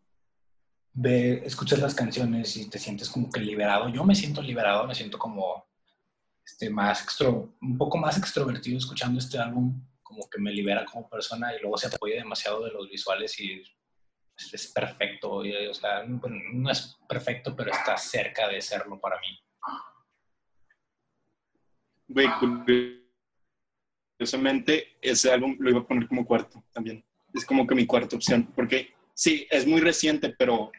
[0.92, 3.88] ve, escuchas las canciones y te sientes como que liberado.
[3.88, 5.66] Yo me siento liberado, me siento como
[6.44, 11.08] este, más extro, un poco más extrovertido escuchando este álbum, como que me libera como
[11.08, 13.62] persona y luego se apoya demasiado de los visuales y
[14.52, 15.30] es, perfecto.
[15.32, 16.20] o sea, no,
[16.52, 19.38] no es perfecto, pero está cerca de serlo para mí.
[22.08, 22.26] Güey,
[24.18, 27.04] curiosamente, ese álbum lo iba a poner como cuarto también.
[27.34, 30.72] Es como que mi cuarta opción, porque sí, es muy reciente, pero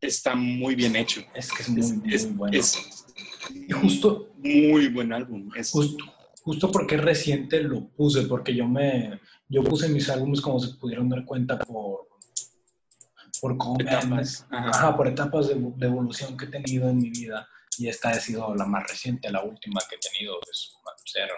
[0.00, 1.22] está muy bien hecho.
[1.34, 2.56] Es que es muy, Es, muy es- bueno.
[2.58, 3.04] es
[3.50, 5.50] y justo, muy buen álbum.
[5.56, 6.04] Es, justo,
[6.42, 10.74] justo porque es reciente lo puse, porque yo me, yo puse mis álbumes como se
[10.76, 12.07] pudieron dar cuenta por,
[13.40, 14.46] por cómo me etapas.
[14.50, 14.70] Ajá.
[14.70, 17.48] Ajá, por etapas de, de evolución que he tenido en mi vida.
[17.78, 20.74] Y esta ha sido la más reciente, la última que he tenido, es
[21.04, 21.30] ser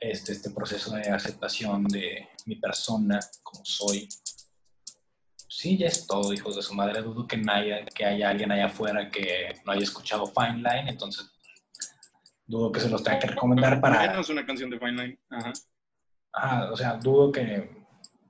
[0.00, 4.08] este, este proceso de aceptación de mi persona, como soy.
[5.48, 7.02] Sí, ya es todo, hijos de su madre.
[7.02, 11.30] Dudo que, nadie, que haya alguien allá afuera que no haya escuchado Fine Line, entonces
[12.46, 14.02] dudo que se los tenga que recomendar para...
[14.28, 15.18] Una canción de Fine Line.
[15.30, 15.52] Ajá.
[16.32, 17.77] Ajá, o sea, dudo que,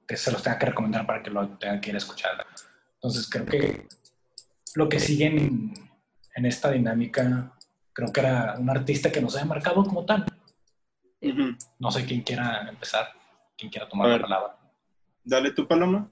[0.08, 2.46] que se los tenga que recomendar para que lo tengan que ir a escuchar.
[2.94, 3.86] Entonces, creo que
[4.74, 5.74] lo que sigue en,
[6.34, 7.52] en esta dinámica,
[7.92, 10.24] creo que era un artista que nos haya marcado como tal.
[11.78, 13.08] No sé quién quiera empezar,
[13.56, 14.56] quién quiera tomar la palabra.
[15.22, 16.10] Dale tú, Paloma.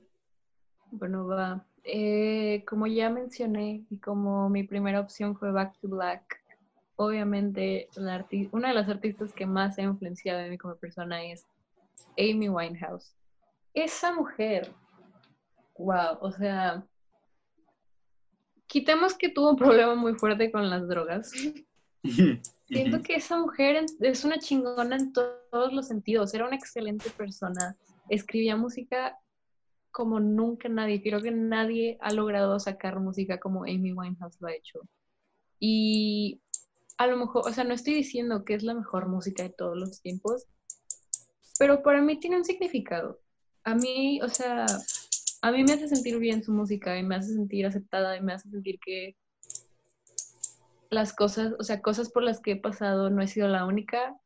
[0.90, 1.64] Bueno, va.
[1.84, 6.42] Eh, como ya mencioné y como mi primera opción fue Back to Black,
[6.96, 11.46] obviamente la una de las artistas que más ha influenciado en mí como persona es
[12.18, 13.15] Amy Winehouse.
[13.76, 14.74] Esa mujer,
[15.76, 16.82] wow, o sea,
[18.66, 21.30] quitemos que tuvo un problema muy fuerte con las drogas.
[22.68, 26.32] Siento que esa mujer es una chingona en to- todos los sentidos.
[26.32, 27.76] Era una excelente persona.
[28.08, 29.18] Escribía música
[29.92, 31.02] como nunca nadie.
[31.02, 34.80] Creo que nadie ha logrado sacar música como Amy Winehouse lo ha hecho.
[35.60, 36.40] Y
[36.96, 39.76] a lo mejor, o sea, no estoy diciendo que es la mejor música de todos
[39.76, 40.46] los tiempos,
[41.58, 43.20] pero para mí tiene un significado.
[43.66, 44.64] A mí, o sea,
[45.42, 48.32] a mí me hace sentir bien su música y me hace sentir aceptada y me
[48.32, 49.16] hace sentir que
[50.88, 54.16] las cosas, o sea, cosas por las que he pasado no he sido la única.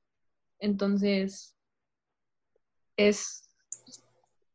[0.59, 1.57] Entonces,
[2.99, 3.49] es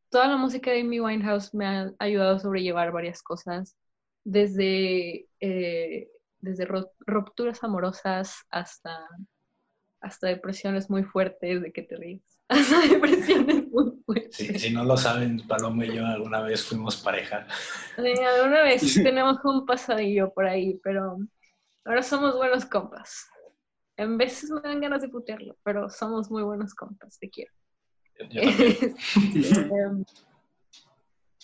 [0.09, 3.75] toda la música de Amy Winehouse me ha ayudado a sobrellevar varias cosas,
[4.23, 6.67] desde, eh, desde
[7.07, 9.07] rupturas amorosas hasta,
[9.99, 14.61] hasta depresiones muy fuertes, de que te ríes, hasta depresiones muy fuertes.
[14.61, 17.47] Si, no lo saben, Paloma y yo alguna vez fuimos pareja.
[17.97, 21.17] Eh, alguna vez tenemos un pasadillo por ahí, pero
[21.85, 23.27] ahora somos buenos compas.
[23.97, 27.51] En veces me dan ganas de putearlo, pero somos muy buenos compas, te quiero.
[28.19, 28.95] Yo- yo también.
[29.71, 30.05] Em,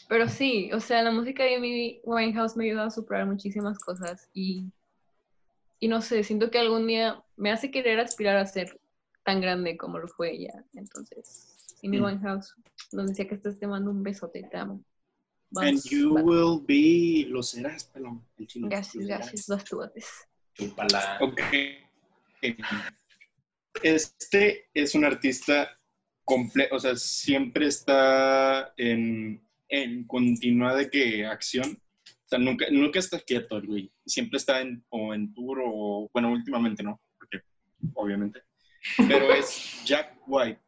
[0.09, 4.29] pero sí, o sea, la música de Amy Winehouse me ayuda a superar muchísimas cosas
[4.33, 4.69] y,
[5.79, 8.77] y no sé, siento que algún día me hace querer aspirar a ser
[9.23, 10.65] tan grande como lo fue ella.
[10.73, 11.50] Entonces,
[11.83, 12.03] Amy Mm.
[12.03, 12.53] Winehouse,
[12.91, 14.83] donde sea que estés, te mando un besote, te amo.
[15.55, 16.21] And Vamos, you va.
[16.21, 18.21] will be, lo serás, Paloma.
[18.37, 18.69] El chino.
[18.69, 20.07] Gracias, gracias, dos tuates.
[20.53, 21.17] Chúpala.
[21.21, 21.41] Ok.
[23.83, 25.77] Este es un artista
[26.23, 31.77] completo, o sea, siempre está en, en continua de que acción.
[32.05, 33.91] O sea, nunca, nunca está quieto el güey.
[34.05, 37.41] Siempre está en, o en tour o, bueno, últimamente no, porque
[37.93, 38.41] obviamente.
[38.97, 40.61] Pero es Jack White.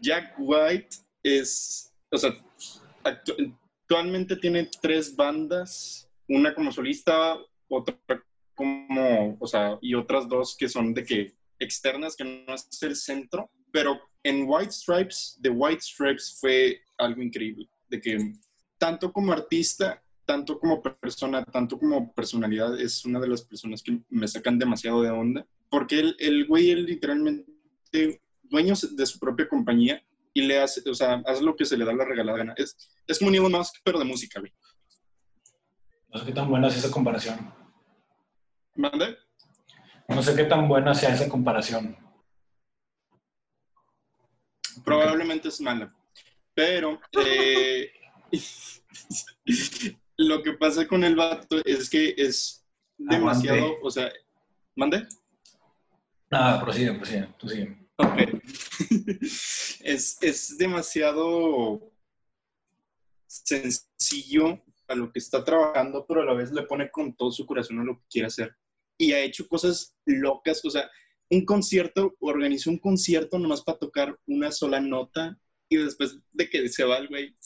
[0.00, 2.34] Jack White es, o sea,
[3.04, 7.98] actualmente tiene tres bandas, una como solista, otra
[8.54, 12.96] como, o sea, y otras dos que son de que externas, que no es el
[12.96, 18.32] centro, pero en White Stripes, The White Stripes fue algo increíble, de que
[18.78, 24.00] tanto como artista, tanto como persona, tanto como personalidad, es una de las personas que
[24.08, 27.53] me sacan demasiado de onda, porque el, el güey es literalmente
[28.42, 30.02] dueño de su propia compañía
[30.32, 32.54] y le hace, o sea, hace lo que se le da la regalada gana.
[32.56, 32.76] Es,
[33.06, 34.52] es como un Elon Musk, pero de música, güey.
[36.08, 37.52] No sé qué tan buena es esa comparación.
[38.74, 39.16] ¿Mande?
[40.08, 41.96] No sé qué tan buena sea esa comparación.
[44.84, 45.94] Probablemente es mala.
[46.54, 47.90] Pero eh,
[50.16, 52.64] lo que pasa con el vato es que es
[52.96, 54.12] demasiado, o sea,
[54.76, 55.06] ¿mande?
[56.30, 57.83] Nada, prosigue, prosigue, tú sigue.
[59.80, 61.92] Es, es demasiado
[63.26, 67.46] sencillo a lo que está trabajando, pero a la vez le pone con todo su
[67.46, 68.56] corazón a lo que quiere hacer.
[68.98, 70.90] Y ha hecho cosas locas, o sea,
[71.30, 76.68] un concierto, organizó un concierto nomás para tocar una sola nota y después de que
[76.68, 77.36] se va el güey,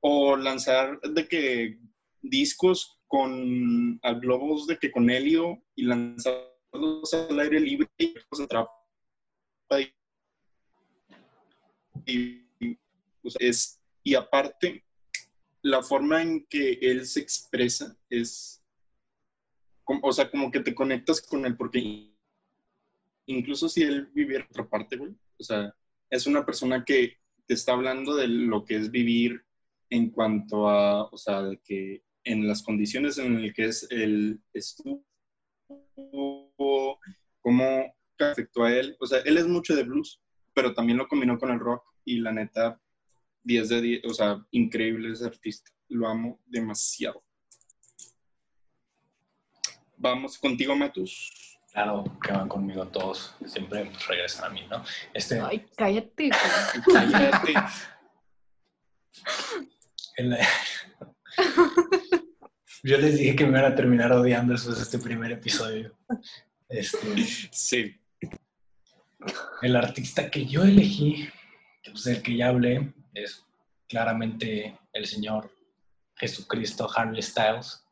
[0.00, 1.78] o lanzar de que
[2.22, 8.81] discos con globos de que con helio y lanzarlos al aire libre y se atrapa
[9.80, 9.92] y,
[13.38, 14.84] es, y aparte
[15.62, 18.62] la forma en que él se expresa es
[20.02, 22.10] o sea, como que te conectas con él, porque
[23.26, 25.74] incluso si él viviera otra parte, güey, o sea,
[26.10, 29.44] es una persona que te está hablando de lo que es vivir
[29.90, 34.40] en cuanto a, o sea, de que en las condiciones en las que es el
[34.52, 35.04] estuvo,
[37.40, 40.20] cómo afectó a él, o sea, él es mucho de blues,
[40.54, 42.80] pero también lo combinó con el rock y la neta,
[43.44, 47.22] 10 de 10, o sea, increíble ese artista, lo amo demasiado.
[49.96, 51.58] Vamos contigo, Matus.
[51.72, 53.34] Claro, que van conmigo todos.
[53.46, 54.84] Siempre regresan a mí, ¿no?
[55.14, 55.40] Este...
[55.40, 56.30] Ay, cállate.
[56.92, 57.54] cállate.
[62.82, 65.96] Yo les dije que me iban a terminar odiando después de este primer episodio.
[66.68, 66.98] Este...
[67.52, 67.94] Sí.
[69.62, 71.28] El artista que yo elegí,
[71.84, 73.44] pues del que ya hablé, es
[73.88, 75.50] claramente el señor
[76.16, 77.82] Jesucristo Harley Styles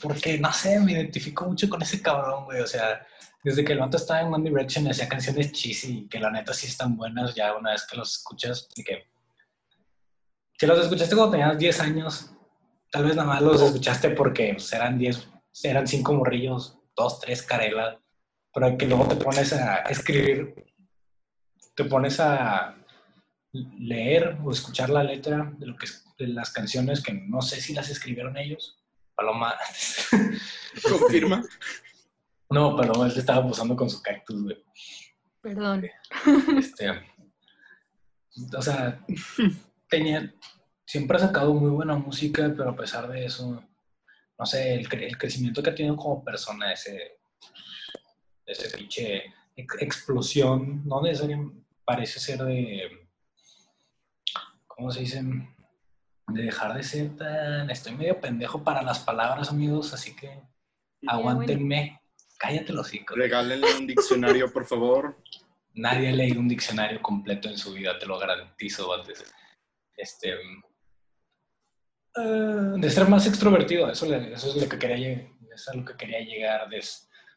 [0.00, 2.60] porque, no sé, me identifico mucho con ese cabrón, güey.
[2.60, 3.06] O sea,
[3.42, 6.66] desde que el vato estaba en One Direction hacía canciones cheesy, que la neta sí
[6.66, 8.68] están buenas ya una vez que los escuchas.
[8.74, 9.04] Y que,
[10.58, 12.30] si los escuchaste cuando tenías 10 años,
[12.90, 15.28] tal vez nada más los escuchaste porque pues, eran 10,
[15.64, 17.96] eran 5 morrillos, 2, 3 carelas,
[18.54, 20.54] pero que luego te pones a escribir,
[21.74, 22.76] te pones a
[23.52, 25.86] leer o escuchar la letra de, lo que,
[26.18, 29.54] de las canciones que no sé si las escribieron ellos Paloma.
[30.82, 31.42] ¿Confirma?
[32.50, 34.64] no, Paloma, él estaba posando con su cactus, güey.
[35.40, 35.86] Perdón.
[36.58, 36.90] Este,
[38.56, 39.04] o sea,
[39.88, 40.32] tenía,
[40.86, 43.62] siempre ha sacado muy buena música, pero a pesar de eso,
[44.38, 47.18] no sé, el, crecimiento que ha tenido como persona, ese,
[48.46, 49.24] ese pinche
[49.56, 53.08] explosión, no necesariamente parece ser de,
[54.66, 55.22] ¿cómo se dice?
[56.28, 57.70] de dejar de ser tan...
[57.70, 60.40] Estoy medio pendejo para las palabras, amigos, así que
[61.06, 62.00] aguántenme.
[62.38, 63.16] Cállate los hijos.
[63.16, 65.22] Regálenle un diccionario, por favor.
[65.74, 69.24] Nadie ha leído un diccionario completo en su vida, te lo garantizo antes.
[69.96, 70.34] Este...
[72.16, 75.12] Uh, de ser más extrovertido, eso, eso es lo que quería,
[75.52, 76.68] eso es lo que quería llegar.
[76.68, 76.80] De,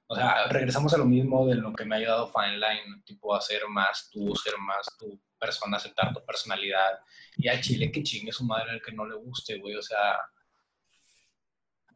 [0.09, 3.35] o sea, regresamos a lo mismo de lo que me ha ayudado Fine Line, tipo
[3.35, 6.99] hacer más tú, ser más tu persona, aceptar tu personalidad.
[7.35, 9.75] Y al chile que chingue su madre al que no le guste, güey.
[9.75, 10.17] O sea,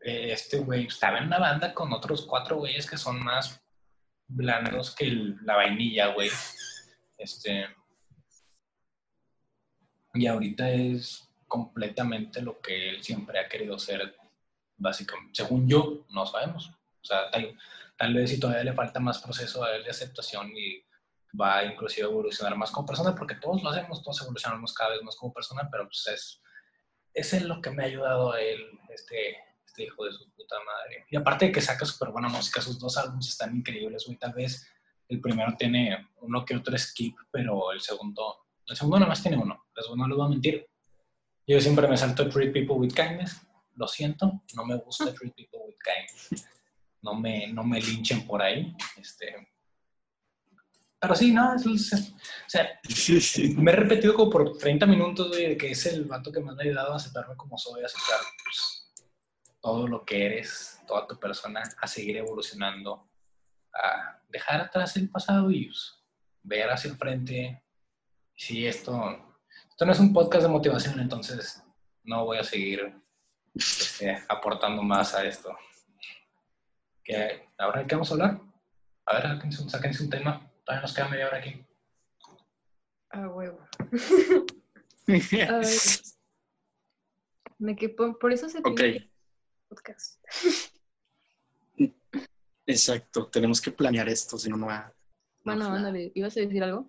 [0.02, 3.64] este güey estaba en una banda con otros cuatro güeyes que son más
[4.28, 5.06] blandos que
[5.44, 6.30] la vainilla, güey.
[7.18, 7.68] Este.
[10.14, 14.18] Y ahorita es completamente lo que él siempre ha querido ser,
[14.76, 15.32] básicamente.
[15.34, 16.74] Según yo, no sabemos.
[17.02, 17.58] O sea, tal,
[17.98, 20.84] tal vez si todavía le falta más proceso de aceptación y
[21.40, 25.04] va inclusive a evolucionar más como persona, porque todos lo hacemos, todos evolucionamos cada vez
[25.04, 26.08] más como persona, pero pues
[27.14, 28.60] es, es lo que me ha ayudado a él
[28.90, 31.06] este, este hijo de su puta madre.
[31.10, 34.18] Y aparte de que saca súper buena música, sus dos álbumes están increíbles, güey.
[34.18, 34.68] Tal vez
[35.08, 39.38] el primero tiene uno que otro skip, pero el segundo, el segundo nada más tiene
[39.38, 39.66] uno.
[39.76, 40.68] El segundo no les voy a mentir.
[41.48, 43.42] Yo siempre me salto Treat People with Kindness.
[43.76, 46.46] Lo siento, no me gusta Treat People with Kindness.
[47.02, 48.76] No me, no me linchen por ahí.
[48.98, 49.36] Este,
[51.02, 52.80] pero sí, no, es, o sea,
[53.58, 56.56] me he repetido como por 30 minutos, de que es el vato que me ha
[56.60, 58.94] ayudado a aceptarme como soy, a aceptar pues,
[59.60, 63.10] todo lo que eres, toda tu persona, a seguir evolucionando,
[63.74, 66.04] a dejar atrás el pasado y pues,
[66.44, 67.64] ver hacia el frente.
[68.36, 69.36] Si esto,
[69.72, 71.64] esto no es un podcast de motivación, entonces
[72.04, 72.94] no voy a seguir
[73.56, 75.58] este, aportando más a esto.
[77.04, 78.42] ¿Qué, ¿Ahora qué vamos a hablar?
[79.06, 79.26] A ver,
[79.70, 80.50] sáquense un tema.
[80.64, 81.66] Todavía nos queda media hora aquí.
[83.10, 83.60] Ah, huevo.
[87.60, 89.12] me quepo, por eso se okay.
[89.68, 90.24] podcast.
[92.66, 94.94] Exacto, tenemos que planear esto, si no, no va.
[95.44, 96.88] Bueno, ándale, ¿ibas a decir algo?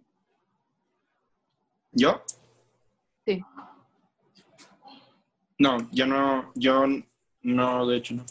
[1.93, 2.23] ¿Yo?
[3.27, 3.43] Sí.
[5.59, 6.85] No, yo no, yo
[7.43, 8.25] no, de hecho no.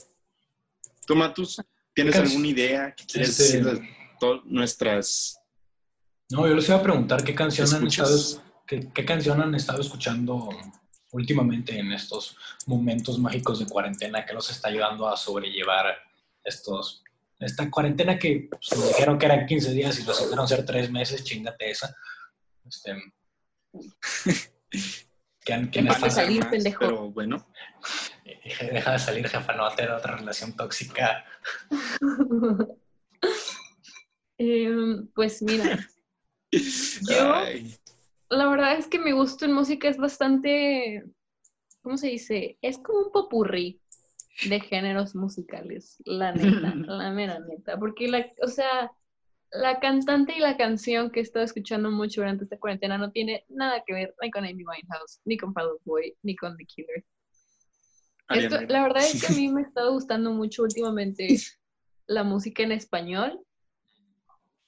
[1.05, 1.61] ¿Tú, Matus,
[1.93, 5.41] tienes alguna idea que quieres este, decir de todas nuestras
[6.31, 8.17] no, yo les iba a preguntar qué canción han estado,
[8.65, 10.49] qué, canción han estado escuchando
[11.11, 15.97] últimamente en estos momentos mágicos de cuarentena que los está ayudando a sobrellevar
[16.43, 17.03] estos
[17.37, 21.23] esta cuarentena que pues, nos dijeron que eran 15 días y resultaron ser 3 meses,
[21.23, 21.93] chingate esa.
[22.65, 22.95] Este,
[25.43, 26.79] ¿Quién, quién está salir, pendejo.
[26.79, 27.45] Pero bueno.
[28.73, 31.25] Deja de salir, jefa, no va a tener otra relación tóxica.
[34.43, 35.87] Em, pues mira,
[36.51, 37.45] yo,
[38.29, 41.03] la verdad es que mi gusto en música es bastante,
[41.83, 42.57] ¿cómo se dice?
[42.59, 43.79] Es como un popurrí
[44.49, 48.91] de géneros musicales, la neta, la mera neta, porque la, o sea,
[49.51, 53.45] la cantante y la canción que he estado escuchando mucho durante esta cuarentena no tiene
[53.49, 56.65] nada que ver ni con Amy Winehouse, ni con Fall Boy, ni con The
[58.31, 58.69] Killer.
[58.69, 61.27] la verdad es que a mí me ha estado gustando mucho últimamente
[62.07, 63.39] la música en español.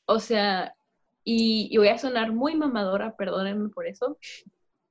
[0.05, 0.75] O sea,
[1.23, 4.17] y, voy a sonar muy mamadora, perdónenme por eso,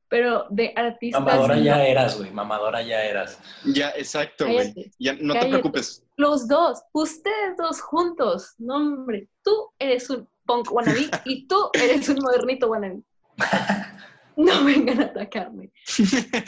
[0.08, 1.20] pero de artistas...
[1.20, 3.38] Mamadora ya eras, güey, mamadora ya eras.
[3.64, 4.72] Ya, exacto, güey.
[4.98, 6.04] Ya, no te preocupes.
[6.16, 12.08] Los dos, ustedes dos juntos, no hombre, tú eres un punk wannabe y tú eres
[12.08, 13.02] un modernito wannabe.
[14.35, 15.70] No vengan a atacarme.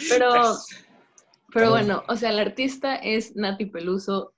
[0.09, 0.57] Pero,
[1.55, 4.35] pero bueno, o sea, el artista es Nati Peluso.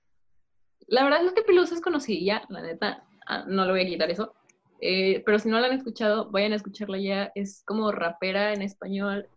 [0.87, 4.33] La verdad, Nati Peluso es conocida, la neta, ah, no le voy a quitar eso.
[4.79, 7.31] Eh, pero si no la han escuchado, vayan a escucharla ya.
[7.33, 9.27] Es como rapera en español.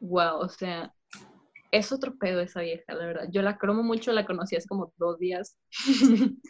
[0.00, 0.94] Wow, o sea,
[1.70, 3.28] es otro pedo esa vieja, la verdad.
[3.30, 5.58] Yo la cromo mucho, la conocí hace como dos días.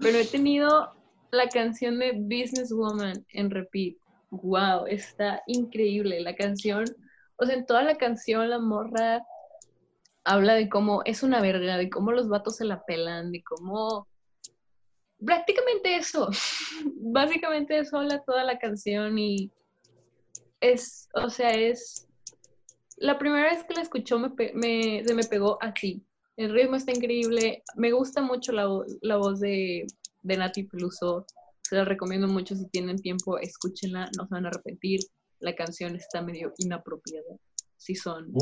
[0.00, 0.92] pero he tenido
[1.30, 3.96] la canción de Businesswoman en repeat.
[4.30, 6.84] Wow, está increíble la canción.
[7.36, 9.22] O sea, en toda la canción la morra
[10.24, 14.06] habla de cómo es una verga, de cómo los vatos se la pelan, de cómo
[15.24, 16.28] prácticamente eso.
[16.96, 19.50] Básicamente eso habla toda la canción y
[20.60, 22.08] es, o sea, es...
[22.98, 26.04] La primera vez que la escuchó me, se me pegó así.
[26.36, 27.64] El ritmo está increíble.
[27.74, 28.66] Me gusta mucho la,
[29.16, 29.86] voz de,
[30.22, 31.26] de Nati Peluso.
[31.62, 35.00] Se la recomiendo mucho si tienen tiempo, escúchenla, no se van a arrepentir.
[35.40, 37.36] La canción está medio inapropiada.
[37.82, 38.32] Si son,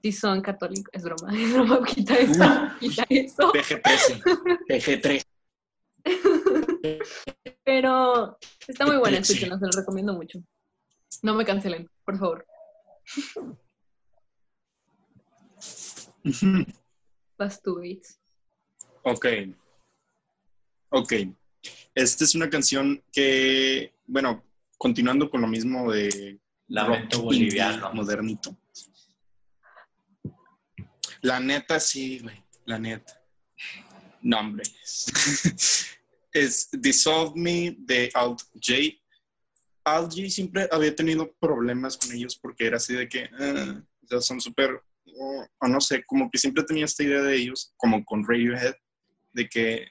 [0.00, 2.44] si son católicos, es broma, es broma, quita eso,
[2.80, 3.52] quita eso.
[3.52, 4.22] PG-13,
[4.66, 5.22] PG-13.
[7.62, 10.38] Pero está muy buena, escúchenla, se lo recomiendo mucho.
[11.22, 12.46] No me cancelen, por favor.
[17.36, 17.82] Vas tú,
[19.02, 19.26] Ok.
[20.88, 21.12] Ok.
[21.94, 24.42] Esta es una canción que, bueno,
[24.78, 27.92] continuando con lo mismo de Lamento boliviano.
[27.94, 28.56] Modernito.
[31.22, 32.44] La neta, sí, güey.
[32.66, 33.20] La neta.
[34.22, 35.06] Nombres.
[36.32, 38.96] es Dissolve Me de Alt J.
[39.84, 44.20] Alt J siempre había tenido problemas con ellos porque era así de que ah, ya
[44.20, 44.82] son súper,
[45.60, 48.74] o no sé, como que siempre tenía esta idea de ellos, como con Radiohead,
[49.32, 49.88] de que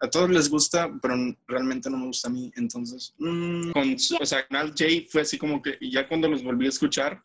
[0.00, 1.14] a todos les gusta, pero
[1.46, 2.52] realmente no me gusta a mí.
[2.56, 6.66] Entonces, mm, con, o sea, Alt J fue así como que ya cuando los volví
[6.66, 7.22] a escuchar,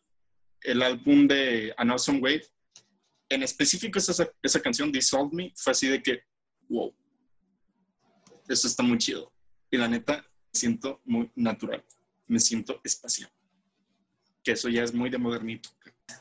[0.62, 2.46] el álbum de An Awesome Wave,
[3.28, 6.22] en específico esa, esa canción, Dissolve Me, fue así de que,
[6.68, 6.94] wow,
[8.48, 9.32] eso está muy chido.
[9.70, 11.84] Y la neta, me siento muy natural.
[12.26, 13.30] Me siento espacial.
[14.42, 15.70] Que eso ya es muy de modernito.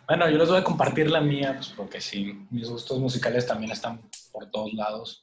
[0.07, 3.71] Bueno, yo les voy a compartir la mía, pues porque sí, mis gustos musicales también
[3.71, 4.01] están
[4.31, 5.22] por todos lados.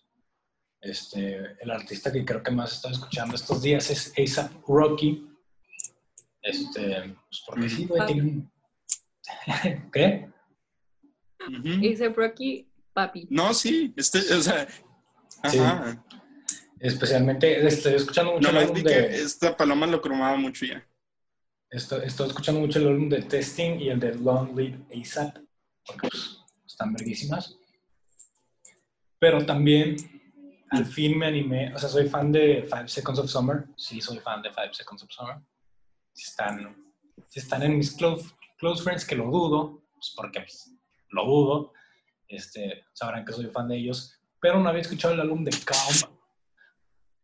[0.80, 5.26] Este, el artista que creo que más estoy escuchando estos días es ASAP Rocky.
[6.42, 8.52] Este, pues porque sí, güey, tiene un...
[9.92, 10.30] ¿Qué?
[11.38, 13.28] ASAP Rocky, papi.
[13.30, 14.66] No, sí, este, o sea,
[15.42, 16.02] ajá.
[16.80, 19.22] Especialmente, estoy escuchando mucho no, el álbum de...
[19.22, 20.82] Esta paloma lo cromaba mucho ya.
[21.70, 25.36] Estoy, estoy, escuchando mucho el álbum de Testing y el de Long Live ASAP,
[25.86, 27.54] porque pues, están verguísimas.
[29.18, 29.96] Pero también,
[30.70, 34.18] al fin me animé, o sea, soy fan de Five Seconds of Summer, sí soy
[34.18, 35.36] fan de Five Seconds of Summer.
[36.12, 36.76] Si están,
[37.28, 40.72] si están en mis close, close friends, que lo dudo, pues porque pues,
[41.08, 41.72] lo dudo,
[42.28, 46.16] este, sabrán que soy fan de ellos, pero no había escuchado el álbum de Calm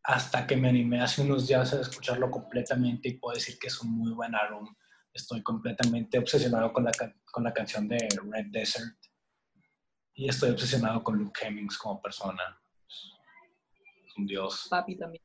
[0.03, 3.81] hasta que me animé hace unos días a escucharlo completamente y puedo decir que es
[3.81, 4.75] un muy buen álbum.
[5.13, 6.93] Estoy completamente obsesionado con la,
[7.25, 8.97] con la canción de Red Desert
[10.15, 12.43] y estoy obsesionado con Luke Hemmings como persona.
[14.17, 14.67] Un dios.
[14.71, 15.23] Papi también.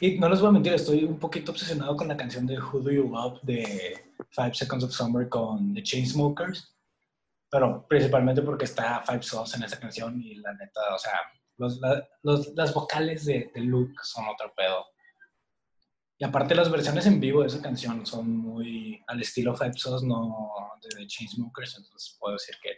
[0.00, 2.80] Y no les voy a mentir, estoy un poquito obsesionado con la canción de Who
[2.80, 6.72] Do You Love de Five Seconds of Summer con The Chainsmokers,
[7.50, 11.18] pero principalmente porque está Five Sauce en esa canción y la neta, o sea,
[11.56, 11.80] los,
[12.54, 14.86] las vocales de, de, Luke son otro pedo.
[16.16, 20.06] Y aparte las versiones en vivo de esa canción son muy al estilo Five Sauce,
[20.06, 20.48] no
[20.80, 22.70] de The Chainsmokers, entonces puedo decir que,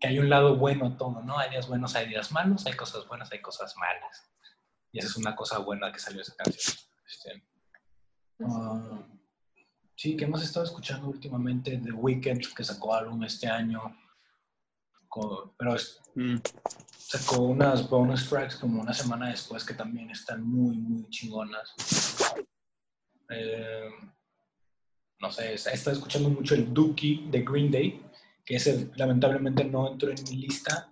[0.00, 1.38] que hay un lado bueno a todo, ¿no?
[1.38, 4.30] Hay días buenos, hay días malos, hay cosas buenas, hay cosas malas.
[4.92, 6.76] Y esa es una cosa buena que salió esa canción.
[7.06, 7.42] Este,
[8.40, 9.04] uh,
[9.94, 11.78] sí, ¿qué hemos estado escuchando últimamente?
[11.78, 13.94] The Weeknd, que sacó álbum este año
[15.56, 15.76] pero
[16.14, 16.36] mm.
[16.96, 21.74] sacó unas bonus tracks como una semana después que también están muy, muy chingonas.
[23.30, 23.88] Eh,
[25.20, 28.02] no sé, he estado escuchando mucho el Dookie de Green Day,
[28.46, 30.90] que ese lamentablemente no entró en mi lista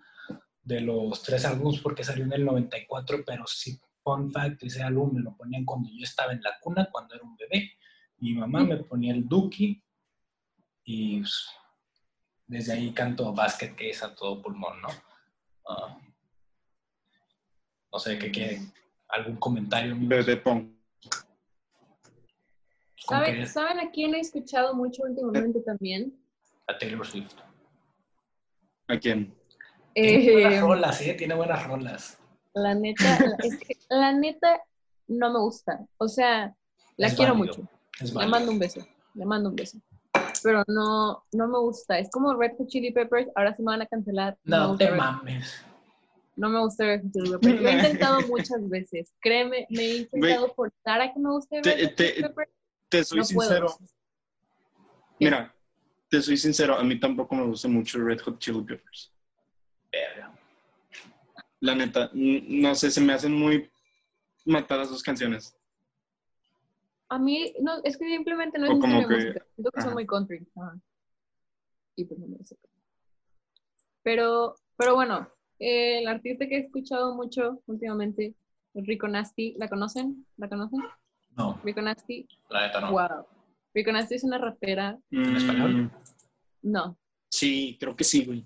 [0.60, 5.14] de los tres álbumes porque salió en el 94, pero sí, fun fact, ese álbum
[5.14, 7.72] me lo ponían cuando yo estaba en la cuna, cuando era un bebé.
[8.18, 9.80] Mi mamá me ponía el Dookie
[10.84, 11.48] y pues,
[12.46, 14.88] desde ahí canto básquet que es a todo pulmón, ¿no?
[15.68, 15.98] Ah,
[17.92, 18.60] no sé, ¿qué quiere?
[19.08, 19.94] ¿Algún comentario?
[19.96, 20.74] Bebé Pong.
[22.96, 26.23] ¿Saben, ¿Saben a quién he escuchado mucho últimamente también?
[26.66, 27.34] A Taylor Swift.
[28.88, 29.34] ¿A quién?
[29.94, 31.14] Tiene buenas eh, rolas, ¿eh?
[31.14, 32.18] Tiene buenas rolas.
[32.54, 34.60] La neta, es que la neta
[35.08, 35.80] no me gusta.
[35.98, 36.54] O sea,
[36.96, 37.68] la quiero mucho.
[38.00, 38.86] Le mando un beso.
[39.14, 39.78] Le mando un beso
[40.44, 41.98] pero no, no me gusta.
[41.98, 44.36] Es como Red Hot Chili Peppers, ahora sí me van a cancelar.
[44.44, 45.64] No, no te mames.
[46.36, 47.62] No me gusta Red Hot Chili Peppers.
[47.62, 49.14] Lo he intentado muchas veces.
[49.20, 52.50] Créeme, me he intentado forzar a que me guste Red Hot Chili Peppers.
[52.90, 53.74] Te soy sincero.
[55.18, 55.54] Mira,
[56.14, 59.12] te soy sincero, a mí tampoco me gusta mucho Red Hot Chili Peppers.
[61.60, 63.68] La neta, no sé, se me hacen muy
[64.44, 65.56] matadas sus canciones.
[67.08, 69.44] A mí, no, es que simplemente no es mi música.
[69.54, 70.46] Siento que son muy country.
[71.96, 72.56] Y pues no me sé.
[74.02, 78.34] Pero, pero bueno, eh, el artista que he escuchado mucho últimamente
[78.74, 79.54] es Rico Nasty.
[79.58, 80.26] ¿La conocen?
[80.36, 80.80] ¿La conocen?
[81.36, 81.58] No.
[81.64, 82.28] Rico Nasty.
[82.50, 82.92] La neta no.
[82.92, 83.26] Wow.
[83.74, 84.98] Rico Nasty es una rapera.
[85.10, 85.92] ¿En español?
[86.62, 86.96] No.
[87.30, 88.44] Sí, creo que sí, güey.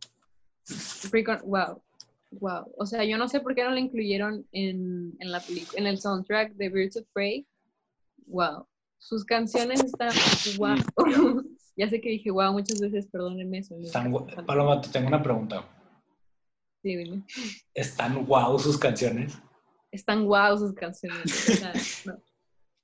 [1.13, 1.83] Rico, wow.
[2.31, 2.73] Wow.
[2.77, 5.43] O sea, yo no sé por qué no la incluyeron en, en la
[5.75, 7.47] en el soundtrack de Birds of Prey
[8.29, 8.67] wow.
[8.99, 10.11] Sus canciones están
[10.57, 10.77] wow.
[11.77, 13.77] ya sé que dije wow muchas veces, perdónenme eso.
[14.47, 15.65] Paloma, te tengo una pregunta.
[16.83, 17.23] Sí, dime.
[17.75, 19.39] ¿Están wow sus canciones?
[19.91, 22.05] Están wow sus canciones.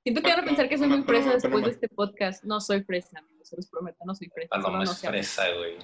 [0.04, 2.44] Siento que van a pensar que soy muy fresa después de este podcast.
[2.44, 4.50] No soy fresa, amigos, se los prometo, no soy fresa.
[4.50, 5.78] Paloma es fresa, güey.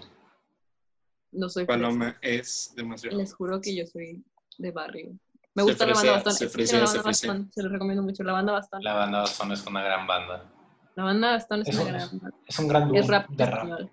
[1.32, 1.80] No soy fresa.
[1.80, 3.16] Paloma es demasiado.
[3.16, 4.22] Les juro que yo soy
[4.58, 5.18] de barrio.
[5.54, 6.34] Me gusta la banda Bastón.
[6.34, 7.50] Se, fresea, se, Bastón.
[7.50, 8.22] se los recomiendo mucho.
[8.22, 8.82] La banda Bastón.
[8.82, 10.52] La banda Bastón es una gran banda.
[10.96, 12.36] La banda Bastón es, una gran banda.
[12.46, 13.90] Es un gran es rap de rap.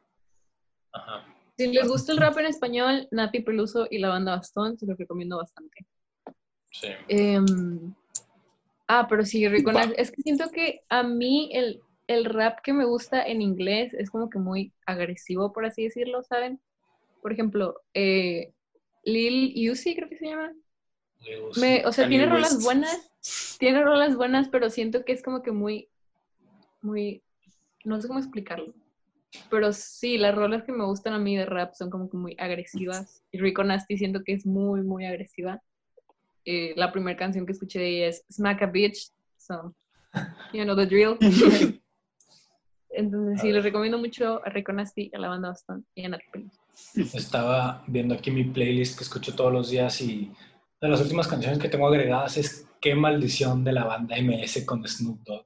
[0.92, 1.26] Ajá.
[1.58, 4.98] Si les gusta el rap en español, Nati Peluso y la banda Bastón, se los
[4.98, 5.88] recomiendo bastante.
[6.70, 6.90] Sí.
[7.08, 7.40] Eh,
[8.88, 13.26] ah, pero sí, es que siento que a mí el, el rap que me gusta
[13.26, 16.60] en inglés es como que muy agresivo, por así decirlo, ¿saben?
[17.22, 18.54] Por ejemplo, eh,
[19.04, 20.54] Lil Uzi, creo que se llama.
[21.60, 23.12] Me, o sea, tiene rolas buenas,
[23.60, 25.90] tiene rolas buenas, pero siento que es como que muy,
[26.82, 27.24] muy,
[27.84, 28.74] no sé cómo explicarlo.
[29.50, 32.36] Pero sí, las rolas que me gustan a mí de rap son como que muy
[32.40, 33.24] agresivas.
[33.32, 35.62] Y Rico Nasty siento que es muy, muy agresiva.
[36.50, 39.12] Eh, la primera canción que escuché de ella es Smack a Bitch.
[39.38, 39.76] So,
[40.54, 41.18] you know the drill.
[42.90, 46.22] Entonces, sí, les recomiendo mucho a Rico Nasty, a la banda Boston y a Nat
[46.96, 50.32] Estaba viendo aquí mi playlist que escucho todos los días y
[50.80, 54.88] de las últimas canciones que tengo agregadas es Qué maldición de la banda MS con
[54.88, 55.46] Snoop Dogg.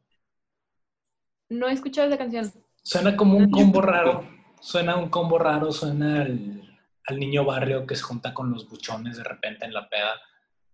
[1.49, 2.51] No he escuchado esa canción.
[2.83, 4.27] Suena como un combo raro.
[4.59, 6.77] Suena un combo raro, suena al,
[7.07, 10.21] al niño barrio que se junta con los buchones de repente en la peda.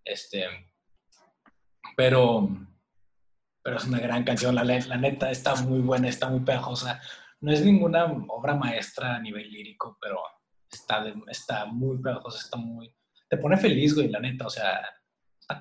[0.08, 0.46] Este,
[1.98, 2.48] pero,
[3.62, 4.56] pero es una gran canción.
[4.56, 7.02] La, la neta está muy buena, está muy pegajosa.
[7.42, 10.22] No es ninguna obra maestra a nivel lírico, pero
[10.72, 12.96] está, está muy pegajosa, está muy...
[13.30, 14.48] Te pone feliz, güey, la neta.
[14.48, 14.82] O sea,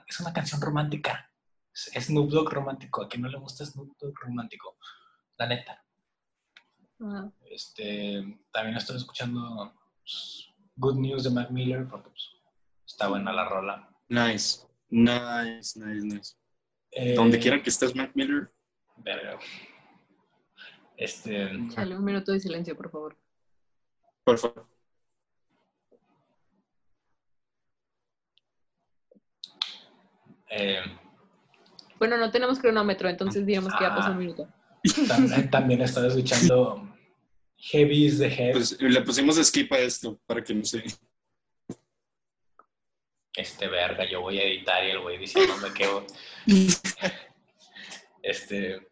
[0.07, 1.31] es una canción romántica.
[1.73, 3.03] Es Snoop Dogg romántico.
[3.03, 4.79] A quien no le gusta Snoop Dogg romántico.
[5.37, 5.83] La neta.
[7.51, 12.31] Este, también estoy escuchando pues, Good News de Mac Miller porque pues,
[12.87, 13.96] está buena la rola.
[14.09, 16.37] Nice, nice, nice, nice.
[16.93, 18.51] Eh, Donde quiera que estés, Mac Miller.
[18.99, 19.39] Verga.
[20.97, 21.51] Este.
[21.75, 23.17] Dale un minuto de silencio, por favor.
[24.25, 24.67] Por favor.
[30.49, 30.81] Eh,
[31.99, 34.49] bueno, no tenemos cronómetro, entonces digamos que ya pasó un minuto.
[35.09, 36.89] También, también estaba escuchando
[37.59, 38.53] Heavy is the Head.
[38.53, 40.85] Pues le pusimos skip a esto para que no se.
[43.37, 45.87] Este verga, yo voy a editar y el güey diciéndome que.
[48.23, 48.89] este.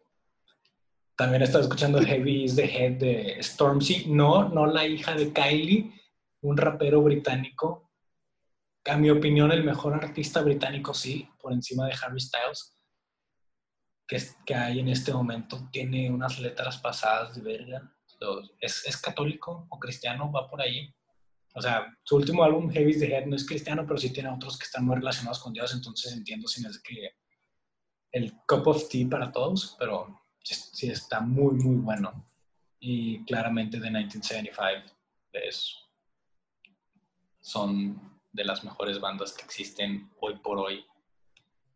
[1.17, 4.05] También estaba escuchando Heavy is the Head de Stormzy.
[4.07, 5.91] No, no la hija de Kylie,
[6.41, 7.85] un rapero británico
[8.91, 12.77] a mi opinión, el mejor artista británico, sí, por encima de Harry Styles,
[14.07, 15.67] que, que hay en este momento.
[15.71, 17.91] Tiene unas letras pasadas de verga.
[18.59, 20.93] Es, es, católico o cristiano, va por ahí.
[21.57, 24.57] O sea, su último álbum, Heavy's the Head, no es cristiano, pero sí tiene otros
[24.57, 27.11] que están muy relacionados con Dios, entonces entiendo si es que
[28.11, 32.29] el cup of tea para todos, pero sí está muy, muy bueno.
[32.77, 34.93] Y claramente de 1975
[35.31, 35.75] es,
[37.39, 40.85] son de las mejores bandas que existen hoy por hoy,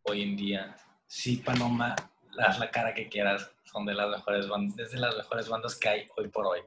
[0.03, 0.75] hoy en día.
[1.07, 1.95] Sí, Paloma,
[2.37, 5.87] haz la cara que quieras, son de las mejores bandas, desde las mejores bandas que
[5.87, 6.59] hay hoy por hoy.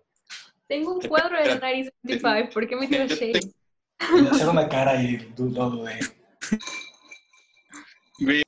[0.72, 3.40] Tengo un cuadro de 1975, ¿por qué me tiras shade?
[4.10, 5.98] Voy a hacer una cara y dudo de...
[8.18, 8.42] Me,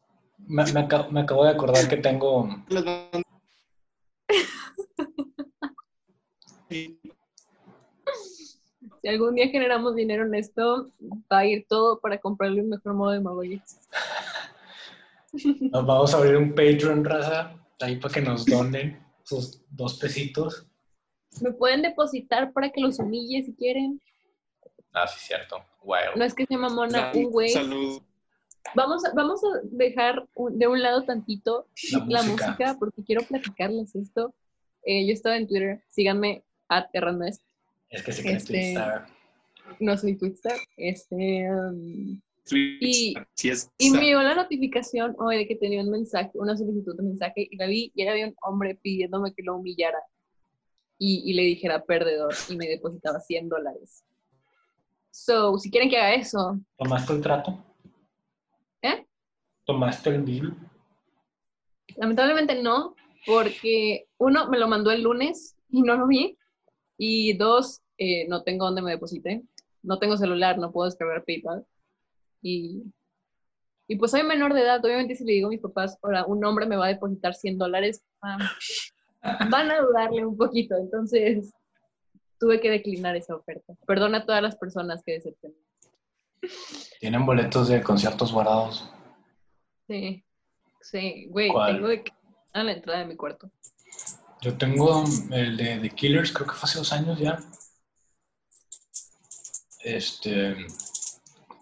[0.49, 2.49] me, acabo, me acabo de acordar que tengo...
[6.71, 6.99] si
[9.07, 10.91] algún día generamos dinero en esto,
[11.31, 13.81] va a ir todo para comprarle un mejor modo de Magoyix.
[15.61, 20.67] Nos vamos a abrir un Patreon, raza, ahí para que nos donen sus dos pesitos.
[21.43, 24.01] Me pueden depositar para que los humille si quieren.
[24.93, 25.65] Ah, sí, cierto.
[26.17, 27.51] No es que se mamona un güey.
[27.51, 28.03] Salud.
[28.75, 31.67] Vamos a, vamos a dejar de un lado tantito
[32.09, 32.77] la, música.
[32.79, 34.35] porque quiero platicarles esto.
[34.85, 36.87] Eh, yo estaba en Twitter, síganme, at
[37.95, 39.07] es que se cree este, Twitstar.
[39.79, 40.59] No soy Twitstar.
[40.77, 42.21] Este, um,
[42.51, 43.15] y,
[43.79, 47.47] y me llegó la notificación hoy de que tenía un mensaje, una solicitud de mensaje,
[47.51, 49.99] y la vi y había un hombre pidiéndome que lo humillara
[50.99, 54.05] y, y le dijera perdedor y me depositaba 100 dólares.
[55.11, 56.59] So, si quieren que haga eso.
[56.77, 57.57] ¿Tomaste el trato?
[58.83, 59.07] ¿Eh?
[59.65, 60.57] ¿Tomaste el deal?
[61.97, 66.37] Lamentablemente no, porque uno me lo mandó el lunes y no lo vi.
[66.99, 69.43] Y dos, eh, no tengo dónde me deposite.
[69.83, 71.65] No tengo celular, no puedo descargar PayPal.
[72.43, 72.83] Y,
[73.87, 74.85] y pues soy menor de edad.
[74.85, 77.59] Obviamente si le digo a mis papás, ahora un hombre me va a depositar 100
[77.59, 78.03] dólares,
[79.51, 80.77] van a dudarle un poquito.
[80.77, 81.53] Entonces
[82.39, 83.75] tuve que declinar esa oferta.
[83.87, 85.57] Perdona a todas las personas que decepcioné.
[87.01, 88.91] ¿Tienen boletos de conciertos guardados?
[89.87, 90.25] Sí,
[90.81, 92.05] sí, güey, tengo de...
[92.53, 93.51] a la entrada de mi cuarto.
[94.43, 97.39] Yo tengo el de The Killers, creo que fue hace dos años ya.
[99.83, 100.55] Este,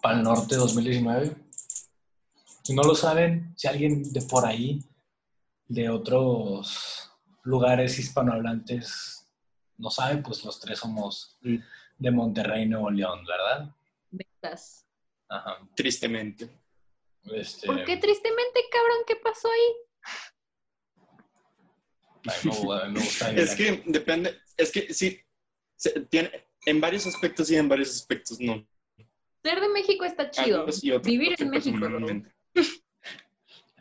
[0.01, 1.33] para el norte 2019.
[2.63, 4.81] Si no lo saben, si alguien de por ahí,
[5.67, 6.92] de otros
[7.43, 9.29] lugares hispanohablantes,
[9.77, 13.75] no sabe, pues los tres somos de Monterrey, Nuevo León, ¿verdad?
[14.11, 14.87] Ventas.
[15.29, 15.59] Ajá.
[15.75, 16.49] Tristemente.
[17.23, 17.67] Este...
[17.67, 18.97] ¿Por qué tristemente, cabrón?
[19.07, 19.73] ¿Qué pasó ahí?
[23.35, 25.19] es que depende, es que sí,
[26.09, 26.31] tiene,
[26.65, 28.65] en varios aspectos y en varios aspectos no.
[29.43, 30.65] Ser de México está chido.
[31.03, 31.77] Vivir en México.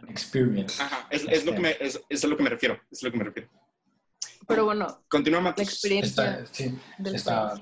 [0.08, 0.82] Experience.
[0.82, 2.80] Ajá, es, lo que me, es, es, a lo que me refiero.
[2.90, 3.48] Es lo que me refiero.
[4.46, 5.04] Pero bueno.
[5.08, 5.54] Continuamos.
[5.56, 7.54] La experiencia sí, está...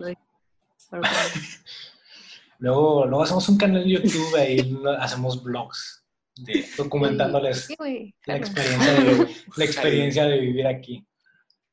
[2.59, 6.01] luego, luego hacemos un canal de YouTube y hacemos vlogs
[6.77, 7.69] documentándoles
[8.27, 11.07] la, experiencia de, la experiencia de vivir aquí.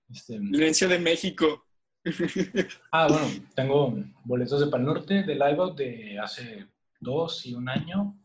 [0.09, 1.65] Este, Violencia de México.
[2.91, 3.93] ah, bueno, tengo
[4.24, 6.68] boletos de Pal Norte, de Live Out de hace
[6.99, 8.18] dos y un año.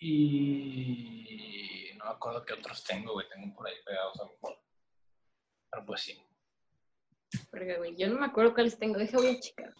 [0.00, 3.28] Y no me acuerdo qué otros tengo, güey.
[3.28, 4.30] Tengo por ahí pegados a
[5.70, 6.18] Pero pues sí.
[7.96, 8.98] Yo no me acuerdo cuáles tengo.
[8.98, 9.74] Deja voy a checar.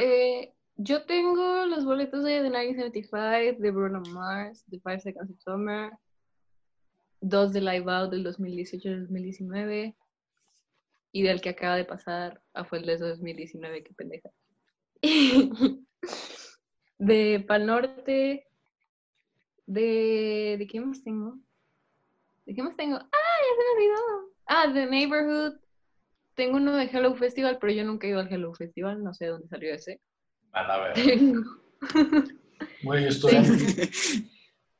[0.00, 5.40] Eh, yo tengo los boletos de The 1975, de Bruno Mars, de Five Seconds of
[5.40, 5.92] Summer,
[7.20, 9.96] dos de Live Out del 2018 y 2019,
[11.12, 14.30] y del que acaba de pasar a fue el de 2019, qué pendeja.
[16.98, 18.47] de Pal Norte,
[19.68, 20.56] de...
[20.58, 21.38] ¿De qué más tengo?
[22.46, 22.96] ¿De qué más tengo?
[22.96, 24.32] ¡Ah, ya se me olvidó!
[24.46, 25.60] Ah, The Neighborhood.
[26.34, 29.26] Tengo uno de Hello Festival, pero yo nunca he ido al Hello Festival, no sé
[29.26, 30.00] dónde salió ese.
[30.52, 31.04] A la verdad.
[31.04, 31.42] Tengo.
[32.82, 33.32] Güey, yo estuve...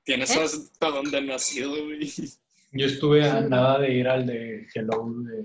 [0.05, 0.41] Tienes ¿Eh?
[0.43, 2.11] hasta dónde nacido, güey.
[2.72, 5.45] Yo estuve a nada de ir al de Hello de...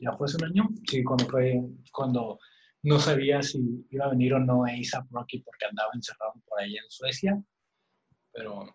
[0.00, 0.68] ¿Ya fue hace un año?
[0.88, 1.60] Sí, cuando fue...
[1.92, 2.38] Cuando
[2.82, 6.76] no sabía si iba a venir o no ASAP Rocky porque andaba encerrado por ahí
[6.76, 7.42] en Suecia,
[8.32, 8.74] pero,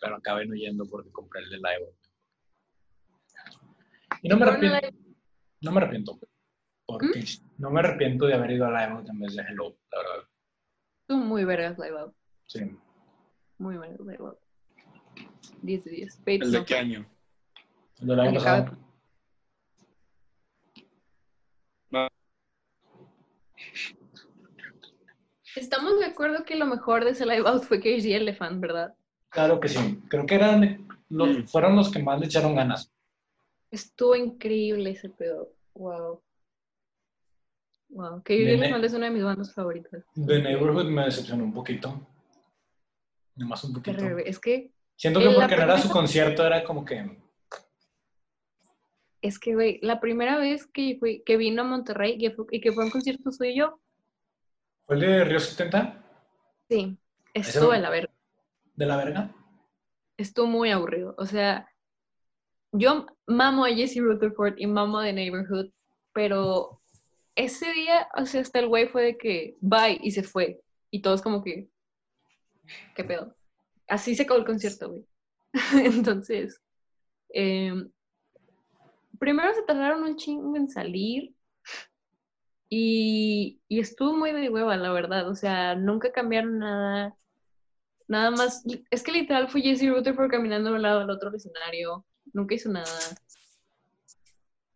[0.00, 1.94] pero acabé no yendo porque compré el de Live.
[4.22, 4.88] Y no me arrepiento,
[5.60, 6.18] no me arrepiento,
[6.86, 7.62] porque ¿Mm?
[7.62, 10.28] no me arrepiento de haber ido a Live en vez de Hello, la verdad.
[11.06, 12.14] Tú muy vergas Live Out.
[12.46, 12.60] Sí.
[13.58, 14.38] Muy vergas Live Out.
[15.62, 16.22] 10 de 10.
[16.26, 17.06] ¿El de qué año?
[18.00, 18.88] El del año pasado.
[25.56, 28.94] Estamos de acuerdo que lo mejor de ese live out fue KG Elephant, ¿verdad?
[29.30, 30.00] Claro que sí.
[30.08, 31.42] Creo que eran los, mm.
[31.44, 32.92] fueron los que más le echaron ganas.
[33.70, 35.52] Estuvo increíble ese pedo.
[35.74, 36.22] Wow.
[37.90, 38.22] Wow.
[38.22, 40.04] KG Elephant es una de mis bandas favoritas.
[40.14, 42.06] The Neighborhood me decepcionó un poquito.
[43.36, 44.18] Nomás un poquito.
[44.18, 44.72] Es que.
[44.96, 47.18] Siento que porque no era su concierto, era como que.
[49.20, 52.18] Es que, güey, la primera vez que, que vino a Monterrey
[52.50, 53.80] y que fue un concierto soy yo,
[54.88, 56.02] ¿Fue el de Río 70?
[56.70, 56.96] Sí,
[57.34, 58.10] estuvo de la verga.
[58.74, 59.30] ¿De la verga?
[60.16, 61.14] Estuvo muy aburrido.
[61.18, 61.70] O sea,
[62.72, 65.70] yo mamo a Jesse Rutherford y mamo de Neighborhood,
[66.14, 66.80] pero
[67.34, 70.62] ese día, o sea, hasta el güey fue de que bye y se fue.
[70.90, 71.68] Y todos como que,
[72.96, 73.36] ¿qué pedo?
[73.88, 75.06] Así se acabó el concierto, güey.
[75.84, 76.62] Entonces,
[77.28, 77.90] em,
[79.18, 81.34] primero se tardaron un chingo en salir
[82.70, 85.28] y, estuvo muy de hueva, la verdad.
[85.28, 87.16] O sea, nunca cambiaron nada.
[88.06, 88.64] Nada más.
[88.90, 92.04] Es que literal fue Jesse Rutherford caminando de un lado al otro escenario.
[92.32, 92.86] Nunca hizo nada.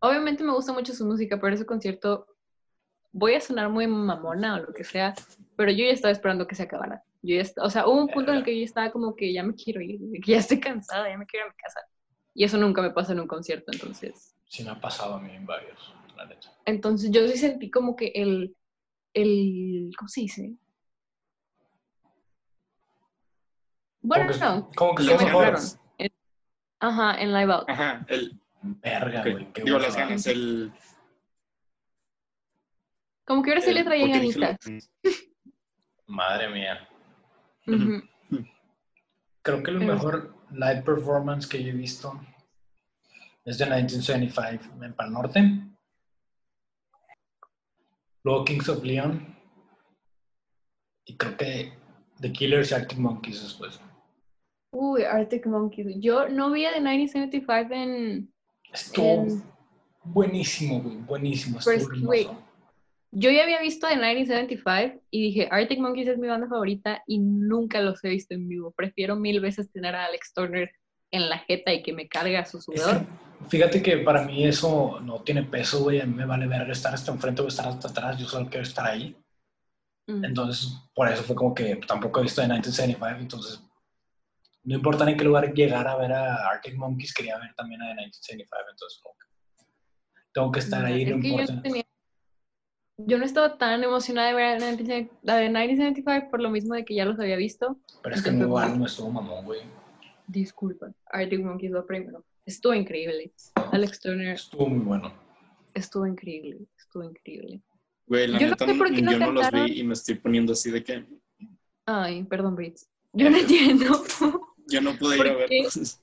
[0.00, 2.26] Obviamente me gusta mucho su música, pero ese concierto
[3.12, 5.14] voy a sonar muy mamona o lo que sea,
[5.56, 7.04] pero yo ya estaba esperando que se acabara.
[7.22, 9.44] Yo ya o sea, hubo un punto en el que yo estaba como que ya
[9.44, 11.80] me quiero ir, ya estoy cansada, ya me quiero ir a mi casa.
[12.34, 14.34] Y eso nunca me pasa en un concierto, entonces.
[14.48, 15.94] Sí, me ha pasado a mí en varios.
[16.64, 18.56] Entonces yo sí sentí como que el,
[19.14, 20.56] el ¿cómo se dice?
[24.00, 24.70] Bueno, no.
[24.74, 25.62] Como que mejoraron.
[26.80, 27.68] Ajá, en Live Out.
[27.68, 28.38] Ajá, el...
[28.62, 29.48] Verga, güey.
[29.64, 30.72] Digo, las ganas, el...
[33.24, 34.58] Como que ahora sí le traía ganitas.
[36.06, 36.88] Madre mía.
[39.42, 42.20] Creo que el mejor live performance que yo he visto
[43.44, 45.71] es de 1975 en Pal Norte.
[48.24, 49.36] Luego Kings of Leon.
[51.04, 51.72] Y creo que
[52.20, 53.80] The Killers y Arctic Monkeys después.
[54.72, 55.96] Uy, Arctic Monkeys.
[56.00, 58.32] Yo no vi a The 1975 en.
[58.72, 59.26] Estuvo
[60.04, 60.96] buenísimo, güey.
[60.98, 61.58] Buenísimo.
[61.58, 61.82] Estuvo
[63.14, 67.18] yo ya había visto The 1975 y dije, Arctic Monkeys es mi banda favorita y
[67.18, 68.72] nunca los he visto en vivo.
[68.72, 70.70] Prefiero mil veces tener a Alex Turner
[71.12, 73.06] en la jeta y que me carga su sudor.
[73.48, 76.00] Fíjate que para mí eso no tiene peso, güey.
[76.00, 78.18] A mí me vale ver estar hasta enfrente o estar hasta atrás.
[78.18, 79.16] Yo solo quiero estar ahí.
[80.06, 80.24] Mm.
[80.24, 83.20] Entonces, por eso fue como que tampoco he visto de 1975.
[83.20, 83.62] Entonces,
[84.64, 87.88] no importa en qué lugar llegar a ver a Arctic Monkeys, quería ver también a
[87.88, 88.70] de 1975.
[88.70, 89.26] Entonces, como que
[90.32, 91.62] tengo que estar ahí, no importa.
[92.98, 96.94] Yo, no estaba tan emocionada de ver a de 1975 por lo mismo de que
[96.94, 97.76] ya los había visto.
[98.02, 99.60] Pero es que el nuevo álbum estuvo mamón, güey.
[100.32, 102.24] Disculpa, Arctic Monkeys lo primero.
[102.46, 103.30] Estuvo increíble.
[103.70, 104.34] Alex Turner.
[104.34, 105.12] Estuvo muy bueno.
[105.74, 107.60] Estuvo increíble, estuvo increíble.
[108.06, 110.14] Güey, la yo neta, no, sé por qué yo no, los vi y me estoy
[110.14, 111.04] poniendo así de que...
[111.84, 112.88] Ay, perdón, Brits.
[113.12, 114.02] Yo no entiendo.
[114.68, 116.00] yo no pude ir a verlos.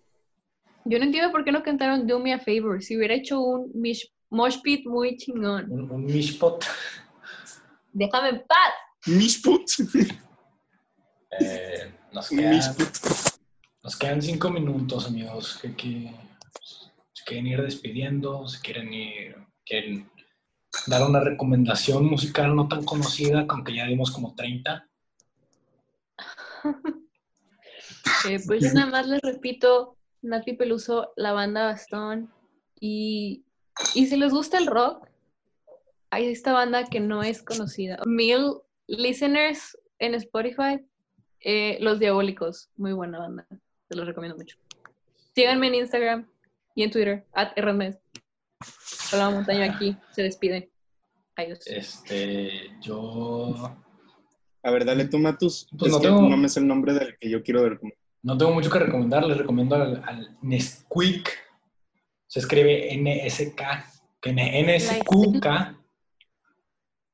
[0.85, 2.83] Yo no entiendo por qué no cantaron Do Me a Favor.
[2.83, 5.71] Si hubiera hecho un mish, mosh pit muy chingón.
[5.71, 6.63] Un, un mishpot.
[7.93, 8.73] Déjame en paz.
[9.07, 9.63] Mishpot.
[11.39, 12.61] eh, nos, quedan,
[13.89, 15.57] nos quedan cinco minutos, amigos.
[15.59, 16.13] Que, que
[17.25, 19.35] quieren ir despidiendo, si quieren ir,
[19.65, 20.07] quieren
[20.85, 24.87] dar una recomendación musical no tan conocida, aunque ya dimos como 30.
[28.27, 32.29] Eh, pues nada más les repito, Nati Peluso, la banda Bastón,
[32.79, 33.45] y,
[33.95, 35.07] y si les gusta el rock,
[36.09, 37.97] hay esta banda que no es conocida.
[38.05, 38.55] Mil
[38.87, 40.85] listeners en Spotify,
[41.39, 43.47] eh, Los Diabólicos, muy buena banda,
[43.89, 44.55] se los recomiendo mucho.
[45.35, 46.27] Síganme en Instagram
[46.75, 47.51] y en Twitter, at.
[49.11, 50.69] Hola Montaño aquí, se despide.
[51.35, 51.59] Adiós.
[51.65, 53.75] Este, yo...
[54.61, 55.67] A ver, dale tú, Matus.
[55.77, 57.79] Pues es no tengo- no me sé el nombre del que yo quiero ver.
[58.21, 61.29] No tengo mucho que recomendar, les recomiendo al, al Nesquik.
[62.27, 63.85] Se escribe N-S-K,
[64.23, 65.75] N-S-Q-K.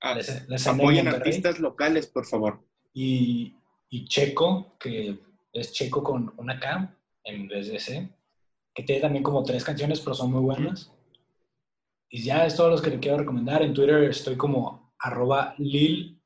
[0.01, 2.65] Ah, Les- les apoyen artistas locales, por favor.
[2.93, 3.55] Y,
[3.89, 5.19] y Checo, que
[5.55, 8.09] es Checo con una K en vez de C,
[8.73, 10.91] que tiene también como tres canciones, pero son muy buenas.
[12.09, 13.61] Y ya es todo lo que le quiero recomendar.
[13.61, 16.21] En Twitter estoy como arroba lil,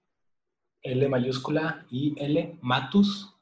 [0.81, 3.35] L mayúscula y L matus.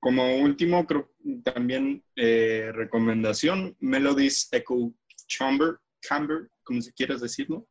[0.00, 1.10] Como último, creo
[1.44, 4.92] también eh, recomendación, Melodies Echo
[5.26, 7.66] Chamber, Camber, como si quieras decirlo.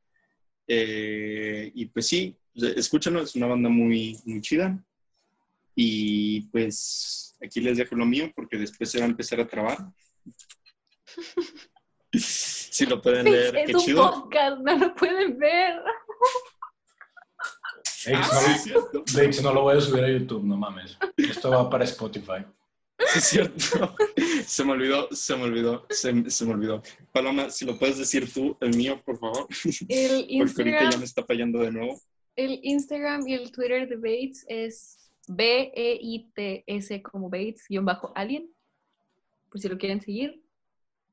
[0.67, 4.83] Eh, y pues sí, escúchanlo, es una banda muy, muy chida.
[5.79, 9.77] Y pues aquí les dejo lo mío porque después se va a empezar a trabar.
[12.13, 14.11] si lo pueden leer, es qué un chido.
[14.11, 15.79] podcast, no lo pueden ver.
[18.07, 19.03] Ah, no, sí, cierto.
[19.13, 20.97] de hecho, no lo voy a subir a YouTube, no mames.
[21.15, 22.43] Esto va para Spotify.
[22.97, 23.95] Sí, es cierto.
[24.47, 26.81] Se me olvidó, se me olvidó, se, se me olvidó.
[27.11, 29.47] Paloma, si lo puedes decir tú, el mío, por favor.
[29.89, 30.25] El
[30.55, 32.01] Porque ahorita ya me está fallando de nuevo.
[32.35, 34.96] el Instagram y el Twitter de Bates es
[35.27, 38.49] B-E-I-T-S como Bates, guion bajo alien,
[39.49, 40.41] por si lo quieren seguir.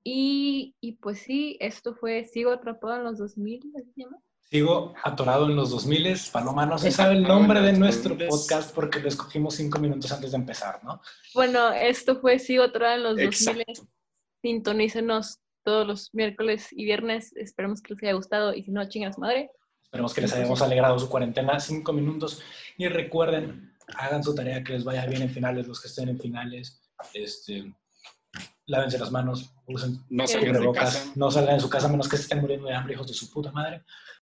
[0.03, 4.19] Y, y pues sí, esto fue Sigo atrapado en los 2000, ¿así se llama?
[4.51, 6.17] Sigo atorado en los 2000.
[6.31, 8.29] Paloma no se sabe el atorado nombre de nuestro 2000.
[8.29, 11.01] podcast porque lo escogimos cinco minutos antes de empezar, ¿no?
[11.35, 13.61] Bueno, esto fue Sigo atrapado en los 2000.
[13.63, 13.89] Exacto.
[14.43, 17.35] Sintonícenos todos los miércoles y viernes.
[17.37, 19.51] Esperemos que les haya gustado y si no, chingas madre.
[19.83, 22.43] Esperemos que les hayamos alegrado su cuarentena cinco minutos.
[22.77, 26.19] Y recuerden, hagan su tarea, que les vaya bien en finales, los que estén en
[26.19, 26.81] finales.
[27.13, 27.75] Este,
[28.67, 31.13] lávense las manos, usen No salgan de casa.
[31.15, 33.31] no salgan de su casa a menos que estén muriendo de hambre, hijos de su
[33.31, 33.85] puta madre.